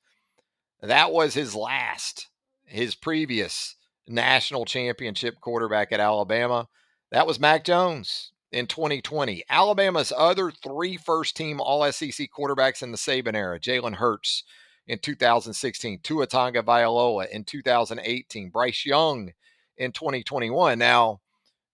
That 0.81 1.11
was 1.11 1.33
his 1.33 1.55
last, 1.55 2.27
his 2.65 2.95
previous 2.95 3.75
national 4.07 4.65
championship 4.65 5.39
quarterback 5.41 5.91
at 5.91 5.99
Alabama. 5.99 6.67
That 7.11 7.27
was 7.27 7.39
Mac 7.39 7.63
Jones 7.63 8.31
in 8.51 8.67
2020. 8.67 9.43
Alabama's 9.49 10.13
other 10.15 10.51
three 10.51 10.97
first 10.97 11.35
team 11.35 11.59
All 11.61 11.89
SEC 11.91 12.27
quarterbacks 12.37 12.81
in 12.81 12.91
the 12.91 12.97
Saban 12.97 13.35
era 13.35 13.59
Jalen 13.59 13.95
Hurts, 13.95 14.43
in 14.87 14.99
2016, 14.99 15.99
Tua 16.01 16.27
Tagovailoa 16.27 17.29
in 17.29 17.43
2018, 17.43 18.49
Bryce 18.49 18.85
Young 18.85 19.31
in 19.77 19.91
2021. 19.91 20.79
Now, 20.79 21.19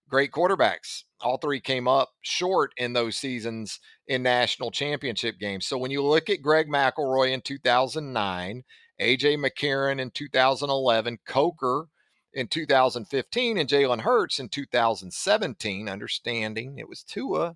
great 0.09 0.31
quarterbacks. 0.31 1.03
All 1.21 1.37
three 1.37 1.59
came 1.59 1.87
up 1.87 2.09
short 2.21 2.71
in 2.77 2.93
those 2.93 3.15
seasons 3.15 3.79
in 4.07 4.23
national 4.23 4.71
championship 4.71 5.39
games. 5.39 5.65
So 5.65 5.77
when 5.77 5.91
you 5.91 6.03
look 6.03 6.29
at 6.29 6.41
Greg 6.41 6.67
McElroy 6.67 7.31
in 7.31 7.41
2009, 7.41 8.63
AJ 8.99 9.37
McCarron 9.37 9.99
in 9.99 10.11
2011, 10.11 11.19
Coker 11.25 11.87
in 12.33 12.47
2015, 12.47 13.57
and 13.57 13.69
Jalen 13.69 14.01
Hurts 14.01 14.39
in 14.39 14.49
2017, 14.49 15.87
understanding 15.87 16.77
it 16.77 16.89
was 16.89 17.03
Tua 17.03 17.55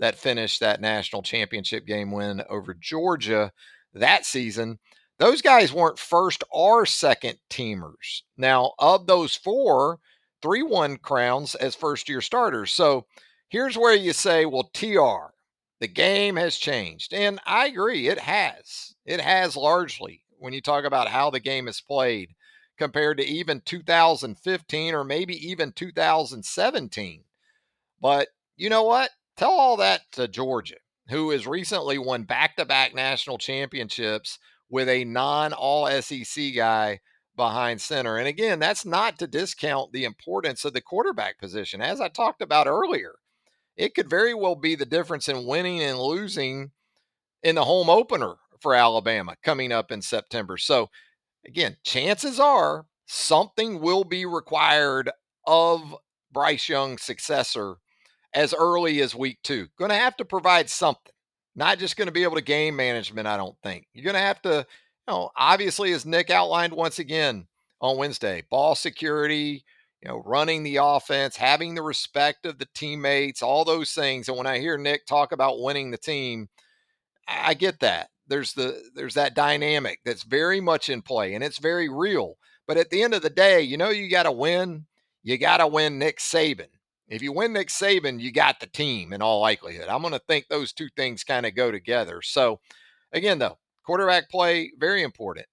that 0.00 0.16
finished 0.16 0.60
that 0.60 0.80
national 0.80 1.22
championship 1.22 1.86
game 1.86 2.12
win 2.12 2.42
over 2.48 2.74
Georgia 2.74 3.52
that 3.98 4.26
season, 4.26 4.78
those 5.18 5.42
guys 5.42 5.72
weren't 5.72 5.98
first 5.98 6.44
or 6.50 6.86
second 6.86 7.38
teamers. 7.50 8.22
Now, 8.36 8.72
of 8.78 9.06
those 9.06 9.34
four, 9.34 9.98
three 10.42 10.62
won 10.62 10.96
crowns 10.96 11.54
as 11.56 11.74
first 11.74 12.08
year 12.08 12.20
starters. 12.20 12.72
So 12.72 13.06
here's 13.48 13.76
where 13.76 13.94
you 13.94 14.12
say, 14.12 14.46
well, 14.46 14.70
TR, 14.72 15.32
the 15.80 15.88
game 15.88 16.36
has 16.36 16.56
changed. 16.56 17.12
And 17.12 17.40
I 17.46 17.66
agree, 17.66 18.08
it 18.08 18.18
has. 18.18 18.94
It 19.04 19.20
has 19.20 19.56
largely 19.56 20.22
when 20.38 20.52
you 20.52 20.60
talk 20.60 20.84
about 20.84 21.08
how 21.08 21.30
the 21.30 21.40
game 21.40 21.68
is 21.68 21.80
played 21.80 22.30
compared 22.78 23.18
to 23.18 23.26
even 23.26 23.60
2015 23.64 24.94
or 24.94 25.04
maybe 25.04 25.34
even 25.48 25.72
2017. 25.72 27.24
But 28.00 28.28
you 28.56 28.70
know 28.70 28.84
what? 28.84 29.10
Tell 29.36 29.50
all 29.50 29.76
that 29.78 30.02
to 30.12 30.28
Georgia, 30.28 30.76
who 31.10 31.30
has 31.30 31.46
recently 31.46 31.98
won 31.98 32.24
back 32.24 32.56
to 32.56 32.64
back 32.64 32.94
national 32.94 33.38
championships 33.38 34.38
with 34.70 34.88
a 34.88 35.04
non 35.04 35.52
all 35.52 35.88
SEC 36.00 36.54
guy 36.54 37.00
behind 37.36 37.80
center. 37.80 38.18
And 38.18 38.28
again, 38.28 38.58
that's 38.58 38.84
not 38.84 39.18
to 39.18 39.26
discount 39.26 39.92
the 39.92 40.04
importance 40.04 40.64
of 40.64 40.74
the 40.74 40.80
quarterback 40.80 41.38
position. 41.38 41.80
As 41.80 42.00
I 42.00 42.08
talked 42.08 42.42
about 42.42 42.66
earlier, 42.66 43.14
it 43.76 43.94
could 43.94 44.10
very 44.10 44.34
well 44.34 44.56
be 44.56 44.74
the 44.74 44.84
difference 44.84 45.28
in 45.28 45.46
winning 45.46 45.80
and 45.80 45.98
losing 45.98 46.72
in 47.42 47.54
the 47.54 47.64
home 47.64 47.88
opener 47.88 48.34
for 48.60 48.74
Alabama 48.74 49.36
coming 49.42 49.72
up 49.72 49.92
in 49.92 50.02
September. 50.02 50.58
So, 50.58 50.90
again, 51.46 51.76
chances 51.84 52.40
are 52.40 52.86
something 53.06 53.80
will 53.80 54.04
be 54.04 54.26
required 54.26 55.10
of 55.46 55.96
Bryce 56.32 56.68
Young's 56.68 57.02
successor 57.02 57.76
as 58.34 58.54
early 58.54 59.00
as 59.00 59.14
week 59.14 59.38
two. 59.42 59.68
Going 59.78 59.90
to 59.90 59.96
have 59.96 60.16
to 60.18 60.24
provide 60.24 60.68
something, 60.70 61.12
not 61.56 61.78
just 61.78 61.96
going 61.96 62.06
to 62.06 62.12
be 62.12 62.22
able 62.22 62.36
to 62.36 62.42
game 62.42 62.76
management, 62.76 63.26
I 63.26 63.36
don't 63.36 63.56
think. 63.62 63.86
You're 63.92 64.04
going 64.04 64.14
to 64.14 64.20
have 64.20 64.42
to, 64.42 64.58
you 64.58 65.12
know, 65.12 65.30
obviously, 65.36 65.92
as 65.92 66.06
Nick 66.06 66.30
outlined 66.30 66.72
once 66.72 66.98
again 66.98 67.46
on 67.80 67.96
Wednesday, 67.96 68.44
ball 68.50 68.74
security, 68.74 69.64
you 70.02 70.08
know, 70.08 70.22
running 70.24 70.62
the 70.62 70.76
offense, 70.76 71.36
having 71.36 71.74
the 71.74 71.82
respect 71.82 72.46
of 72.46 72.58
the 72.58 72.68
teammates, 72.74 73.42
all 73.42 73.64
those 73.64 73.92
things. 73.92 74.28
And 74.28 74.36
when 74.36 74.46
I 74.46 74.58
hear 74.58 74.78
Nick 74.78 75.06
talk 75.06 75.32
about 75.32 75.60
winning 75.60 75.90
the 75.90 75.98
team, 75.98 76.48
I 77.26 77.54
get 77.54 77.80
that. 77.80 78.08
There's 78.26 78.52
the 78.52 78.90
there's 78.94 79.14
that 79.14 79.34
dynamic 79.34 80.00
that's 80.04 80.22
very 80.22 80.60
much 80.60 80.90
in 80.90 81.02
play 81.02 81.34
and 81.34 81.42
it's 81.42 81.58
very 81.58 81.88
real. 81.88 82.36
But 82.66 82.76
at 82.76 82.90
the 82.90 83.02
end 83.02 83.14
of 83.14 83.22
the 83.22 83.30
day, 83.30 83.62
you 83.62 83.76
know 83.76 83.88
you 83.88 84.10
got 84.10 84.24
to 84.24 84.32
win. 84.32 84.86
You 85.22 85.38
got 85.38 85.58
to 85.58 85.66
win 85.66 85.98
Nick 85.98 86.18
Saban. 86.18 86.68
If 87.08 87.22
you 87.22 87.32
win 87.32 87.54
Nick 87.54 87.68
Saban, 87.68 88.20
you 88.20 88.30
got 88.30 88.60
the 88.60 88.66
team 88.66 89.12
in 89.12 89.22
all 89.22 89.40
likelihood. 89.40 89.88
I'm 89.88 90.02
going 90.02 90.12
to 90.12 90.20
think 90.20 90.46
those 90.48 90.72
two 90.72 90.88
things 90.94 91.24
kind 91.24 91.46
of 91.46 91.54
go 91.54 91.70
together. 91.70 92.20
So, 92.22 92.60
again, 93.12 93.38
though, 93.38 93.58
quarterback 93.84 94.30
play, 94.30 94.72
very 94.78 95.02
important. 95.02 95.46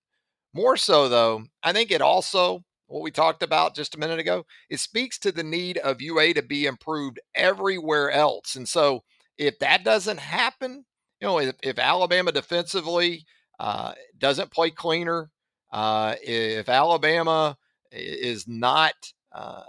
More 0.53 0.75
so, 0.75 1.07
though, 1.07 1.45
I 1.63 1.71
think 1.71 1.91
it 1.91 2.01
also, 2.01 2.63
what 2.87 3.01
we 3.01 3.11
talked 3.11 3.41
about 3.41 3.75
just 3.75 3.95
a 3.95 3.99
minute 3.99 4.19
ago, 4.19 4.45
it 4.69 4.79
speaks 4.79 5.17
to 5.19 5.31
the 5.31 5.43
need 5.43 5.77
of 5.77 6.01
UA 6.01 6.33
to 6.33 6.41
be 6.41 6.65
improved 6.65 7.19
everywhere 7.35 8.11
else. 8.11 8.55
And 8.55 8.67
so, 8.67 9.03
if 9.37 9.57
that 9.59 9.85
doesn't 9.85 10.19
happen, 10.19 10.85
you 11.21 11.27
know, 11.27 11.39
if, 11.39 11.55
if 11.63 11.79
Alabama 11.79 12.31
defensively 12.33 13.25
uh, 13.59 13.93
doesn't 14.17 14.51
play 14.51 14.71
cleaner, 14.71 15.29
uh, 15.71 16.15
if 16.21 16.67
Alabama 16.67 17.57
is 17.91 18.45
not 18.47 18.93
uh, 19.33 19.63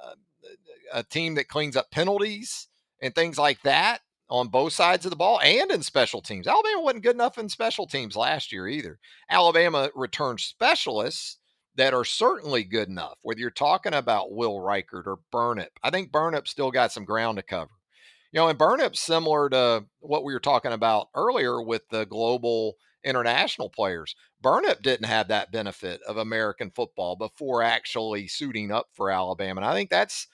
a 0.93 1.03
team 1.03 1.35
that 1.35 1.49
cleans 1.49 1.77
up 1.77 1.91
penalties 1.91 2.69
and 3.01 3.15
things 3.15 3.39
like 3.39 3.63
that 3.63 4.01
on 4.29 4.49
both 4.49 4.73
sides 4.73 5.07
of 5.07 5.11
the 5.11 5.17
ball 5.17 5.41
and 5.41 5.71
in 5.71 5.83
special 5.83 6.21
teams, 6.21 6.47
Alabama 6.47 6.81
wasn't 6.83 7.05
good 7.05 7.15
enough 7.15 7.39
in 7.39 7.49
special 7.49 7.87
teams 7.87 8.17
last 8.17 8.53
year 8.53 8.67
either. 8.67 8.99
Alabama 9.31 9.91
returned 9.95 10.41
specialists 10.41 11.39
that 11.77 11.95
are 11.95 12.05
certainly 12.05 12.65
good 12.65 12.89
enough, 12.89 13.19
whether 13.23 13.39
you're 13.41 13.51
talking 13.51 13.95
about 13.95 14.33
Will 14.33 14.55
Reichard 14.55 15.07
or 15.07 15.19
Burnip. 15.31 15.79
I 15.83 15.91
think 15.91 16.11
Burnip 16.11 16.49
still 16.49 16.71
got 16.71 16.93
some 16.93 17.05
ground 17.05 17.37
to 17.37 17.43
cover. 17.43 17.71
You 18.33 18.41
know, 18.41 18.49
and 18.49 18.59
Burnip's 18.59 19.01
similar 19.01 19.49
to 19.51 19.85
what 20.01 20.25
we 20.25 20.33
were 20.33 20.41
talking 20.41 20.73
about 20.73 21.09
earlier 21.15 21.63
with 21.63 21.83
the 21.91 22.05
global 22.07 22.77
international 23.05 23.71
players. 23.71 24.15
Burnip 24.43 24.83
didn't 24.83 25.07
have 25.07 25.29
that 25.29 25.53
benefit 25.53 26.01
of 26.07 26.17
American 26.17 26.71
football 26.71 27.17
before 27.17 27.63
actually 27.63 28.27
suiting 28.27 28.73
up 28.73 28.87
for 28.95 29.11
Alabama. 29.11 29.61
And 29.61 29.71
I 29.71 29.75
think 29.75 29.91
that's 29.91 30.27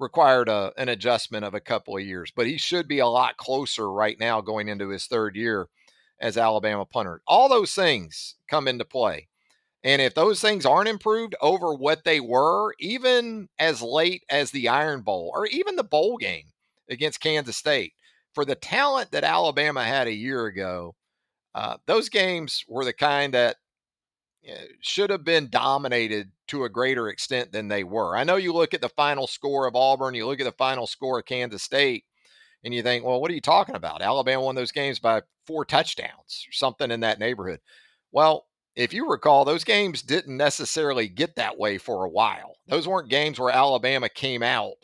required 0.00 0.48
a, 0.48 0.72
an 0.76 0.88
adjustment 0.88 1.44
of 1.44 1.54
a 1.54 1.60
couple 1.60 1.96
of 1.96 2.02
years, 2.02 2.32
but 2.34 2.46
he 2.46 2.56
should 2.56 2.88
be 2.88 2.98
a 2.98 3.06
lot 3.06 3.36
closer 3.36 3.92
right 3.92 4.18
now 4.18 4.40
going 4.40 4.68
into 4.68 4.88
his 4.88 5.06
third 5.06 5.36
year 5.36 5.68
as 6.20 6.36
Alabama 6.36 6.84
punter. 6.84 7.20
All 7.26 7.48
those 7.48 7.74
things 7.74 8.36
come 8.48 8.66
into 8.66 8.84
play. 8.84 9.28
And 9.82 10.02
if 10.02 10.14
those 10.14 10.40
things 10.40 10.66
aren't 10.66 10.88
improved 10.88 11.34
over 11.40 11.72
what 11.72 12.04
they 12.04 12.20
were, 12.20 12.74
even 12.80 13.48
as 13.58 13.80
late 13.80 14.24
as 14.28 14.50
the 14.50 14.68
Iron 14.68 15.02
Bowl 15.02 15.30
or 15.34 15.46
even 15.46 15.76
the 15.76 15.84
bowl 15.84 16.16
game 16.16 16.48
against 16.90 17.20
Kansas 17.20 17.56
State, 17.56 17.92
for 18.34 18.44
the 18.44 18.54
talent 18.54 19.10
that 19.12 19.24
Alabama 19.24 19.84
had 19.84 20.06
a 20.06 20.12
year 20.12 20.46
ago, 20.46 20.94
uh, 21.54 21.78
those 21.86 22.08
games 22.08 22.64
were 22.68 22.84
the 22.84 22.92
kind 22.92 23.34
that 23.34 23.56
Eh, 24.46 24.64
should 24.80 25.10
have 25.10 25.24
been 25.24 25.48
dominated 25.50 26.32
to 26.48 26.64
a 26.64 26.68
greater 26.68 27.08
extent 27.08 27.52
than 27.52 27.68
they 27.68 27.84
were. 27.84 28.16
I 28.16 28.24
know 28.24 28.36
you 28.36 28.52
look 28.52 28.72
at 28.72 28.80
the 28.80 28.88
final 28.88 29.26
score 29.26 29.66
of 29.66 29.76
Auburn, 29.76 30.14
you 30.14 30.26
look 30.26 30.40
at 30.40 30.44
the 30.44 30.52
final 30.52 30.86
score 30.86 31.18
of 31.18 31.26
Kansas 31.26 31.62
State, 31.62 32.04
and 32.64 32.72
you 32.72 32.82
think, 32.82 33.04
well, 33.04 33.20
what 33.20 33.30
are 33.30 33.34
you 33.34 33.40
talking 33.42 33.74
about? 33.74 34.00
Alabama 34.00 34.42
won 34.42 34.54
those 34.54 34.72
games 34.72 34.98
by 34.98 35.22
four 35.46 35.64
touchdowns 35.64 36.46
or 36.48 36.52
something 36.52 36.90
in 36.90 37.00
that 37.00 37.18
neighborhood. 37.18 37.60
Well, 38.12 38.46
if 38.76 38.94
you 38.94 39.10
recall, 39.10 39.44
those 39.44 39.64
games 39.64 40.00
didn't 40.00 40.36
necessarily 40.36 41.08
get 41.08 41.36
that 41.36 41.58
way 41.58 41.76
for 41.76 42.04
a 42.04 42.10
while. 42.10 42.56
Those 42.66 42.88
weren't 42.88 43.10
games 43.10 43.38
where 43.38 43.50
Alabama 43.50 44.08
came 44.08 44.42
out 44.42 44.74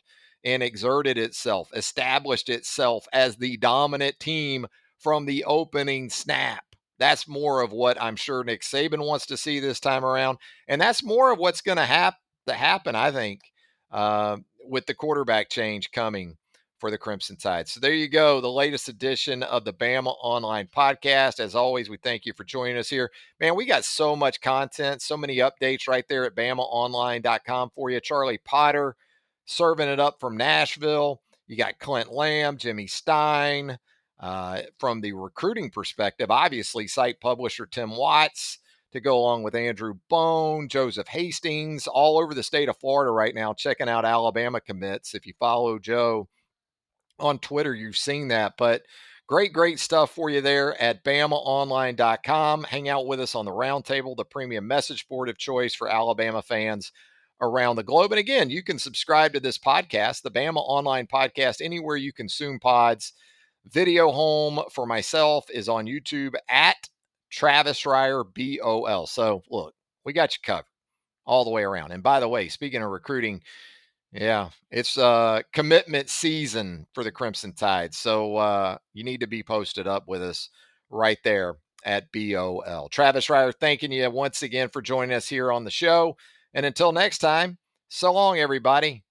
and 0.44 0.62
exerted 0.62 1.16
itself, 1.16 1.70
established 1.74 2.50
itself 2.50 3.06
as 3.12 3.36
the 3.36 3.56
dominant 3.56 4.20
team 4.20 4.66
from 4.98 5.24
the 5.24 5.44
opening 5.44 6.10
snap. 6.10 6.65
That's 6.98 7.28
more 7.28 7.60
of 7.60 7.72
what 7.72 8.00
I'm 8.00 8.16
sure 8.16 8.42
Nick 8.44 8.62
Saban 8.62 9.04
wants 9.04 9.26
to 9.26 9.36
see 9.36 9.60
this 9.60 9.80
time 9.80 10.04
around. 10.04 10.38
And 10.68 10.80
that's 10.80 11.04
more 11.04 11.32
of 11.32 11.38
what's 11.38 11.60
going 11.60 11.76
to 11.76 11.84
hap- 11.84 12.16
happen, 12.48 12.94
I 12.94 13.10
think, 13.10 13.40
uh, 13.90 14.38
with 14.68 14.86
the 14.86 14.94
quarterback 14.94 15.50
change 15.50 15.90
coming 15.90 16.36
for 16.78 16.90
the 16.90 16.98
Crimson 16.98 17.36
Tide. 17.36 17.68
So 17.68 17.80
there 17.80 17.92
you 17.92 18.08
go, 18.08 18.40
the 18.40 18.50
latest 18.50 18.88
edition 18.88 19.42
of 19.42 19.64
the 19.64 19.72
Bama 19.72 20.14
Online 20.20 20.68
Podcast. 20.68 21.40
As 21.40 21.54
always, 21.54 21.88
we 21.88 21.96
thank 21.96 22.26
you 22.26 22.32
for 22.34 22.44
joining 22.44 22.76
us 22.76 22.88
here. 22.88 23.10
Man, 23.40 23.56
we 23.56 23.64
got 23.64 23.84
so 23.84 24.14
much 24.14 24.40
content, 24.40 25.00
so 25.00 25.16
many 25.16 25.38
updates 25.38 25.88
right 25.88 26.04
there 26.08 26.26
at 26.26 26.34
BamaOnline.com 26.34 27.70
for 27.74 27.90
you. 27.90 28.00
Charlie 28.00 28.38
Potter 28.44 28.94
serving 29.46 29.88
it 29.88 30.00
up 30.00 30.20
from 30.20 30.36
Nashville. 30.36 31.22
You 31.46 31.56
got 31.56 31.78
Clint 31.78 32.12
Lamb, 32.12 32.58
Jimmy 32.58 32.86
Stein, 32.86 33.78
uh, 34.18 34.62
from 34.78 35.00
the 35.00 35.12
recruiting 35.12 35.70
perspective, 35.70 36.30
obviously, 36.30 36.86
site 36.86 37.20
publisher 37.20 37.66
Tim 37.66 37.96
Watts 37.96 38.58
to 38.92 39.00
go 39.00 39.18
along 39.18 39.42
with 39.42 39.54
Andrew 39.54 39.94
Bone, 40.08 40.68
Joseph 40.68 41.08
Hastings, 41.08 41.86
all 41.86 42.18
over 42.18 42.34
the 42.34 42.42
state 42.42 42.68
of 42.68 42.78
Florida 42.78 43.10
right 43.10 43.34
now, 43.34 43.52
checking 43.52 43.88
out 43.88 44.04
Alabama 44.04 44.60
commits. 44.60 45.14
If 45.14 45.26
you 45.26 45.34
follow 45.38 45.78
Joe 45.78 46.28
on 47.18 47.38
Twitter, 47.38 47.74
you've 47.74 47.96
seen 47.96 48.28
that. 48.28 48.54
But 48.56 48.82
great, 49.26 49.52
great 49.52 49.80
stuff 49.80 50.14
for 50.14 50.30
you 50.30 50.40
there 50.40 50.80
at 50.80 51.04
BamaOnline.com. 51.04 52.64
Hang 52.64 52.88
out 52.88 53.06
with 53.06 53.20
us 53.20 53.34
on 53.34 53.44
the 53.44 53.50
roundtable, 53.50 54.16
the 54.16 54.24
premium 54.24 54.66
message 54.66 55.06
board 55.08 55.28
of 55.28 55.36
choice 55.36 55.74
for 55.74 55.88
Alabama 55.88 56.40
fans 56.40 56.92
around 57.40 57.76
the 57.76 57.82
globe. 57.82 58.12
And 58.12 58.18
again, 58.18 58.48
you 58.48 58.62
can 58.62 58.78
subscribe 58.78 59.32
to 59.34 59.40
this 59.40 59.58
podcast, 59.58 60.22
the 60.22 60.30
Bama 60.30 60.56
Online 60.56 61.06
Podcast, 61.06 61.60
anywhere 61.60 61.96
you 61.96 62.12
consume 62.12 62.58
pods. 62.58 63.12
Video 63.70 64.10
home 64.12 64.60
for 64.72 64.86
myself 64.86 65.46
is 65.50 65.68
on 65.68 65.86
YouTube 65.86 66.34
at 66.48 66.88
Travis 67.30 67.82
Reier 67.82 68.24
BOL. 68.24 69.06
So 69.06 69.42
look, 69.50 69.74
we 70.04 70.12
got 70.12 70.34
you 70.34 70.38
covered 70.42 70.66
all 71.26 71.44
the 71.44 71.50
way 71.50 71.64
around. 71.64 71.92
And 71.92 72.02
by 72.02 72.20
the 72.20 72.28
way, 72.28 72.48
speaking 72.48 72.82
of 72.82 72.90
recruiting, 72.90 73.42
yeah, 74.12 74.50
it's 74.70 74.96
uh 74.96 75.42
commitment 75.52 76.08
season 76.08 76.86
for 76.94 77.02
the 77.02 77.10
Crimson 77.10 77.52
Tide. 77.52 77.92
So 77.92 78.36
uh 78.36 78.78
you 78.94 79.04
need 79.04 79.20
to 79.20 79.26
be 79.26 79.42
posted 79.42 79.86
up 79.86 80.06
with 80.06 80.22
us 80.22 80.48
right 80.90 81.18
there 81.24 81.56
at 81.84 82.10
BOL. 82.12 82.88
Travis 82.90 83.26
Reier, 83.26 83.54
thanking 83.54 83.92
you 83.92 84.10
once 84.10 84.42
again 84.42 84.68
for 84.68 84.80
joining 84.82 85.14
us 85.14 85.28
here 85.28 85.52
on 85.52 85.64
the 85.64 85.70
show. 85.70 86.16
And 86.54 86.64
until 86.64 86.92
next 86.92 87.18
time, 87.18 87.58
so 87.88 88.12
long, 88.12 88.38
everybody. 88.38 89.05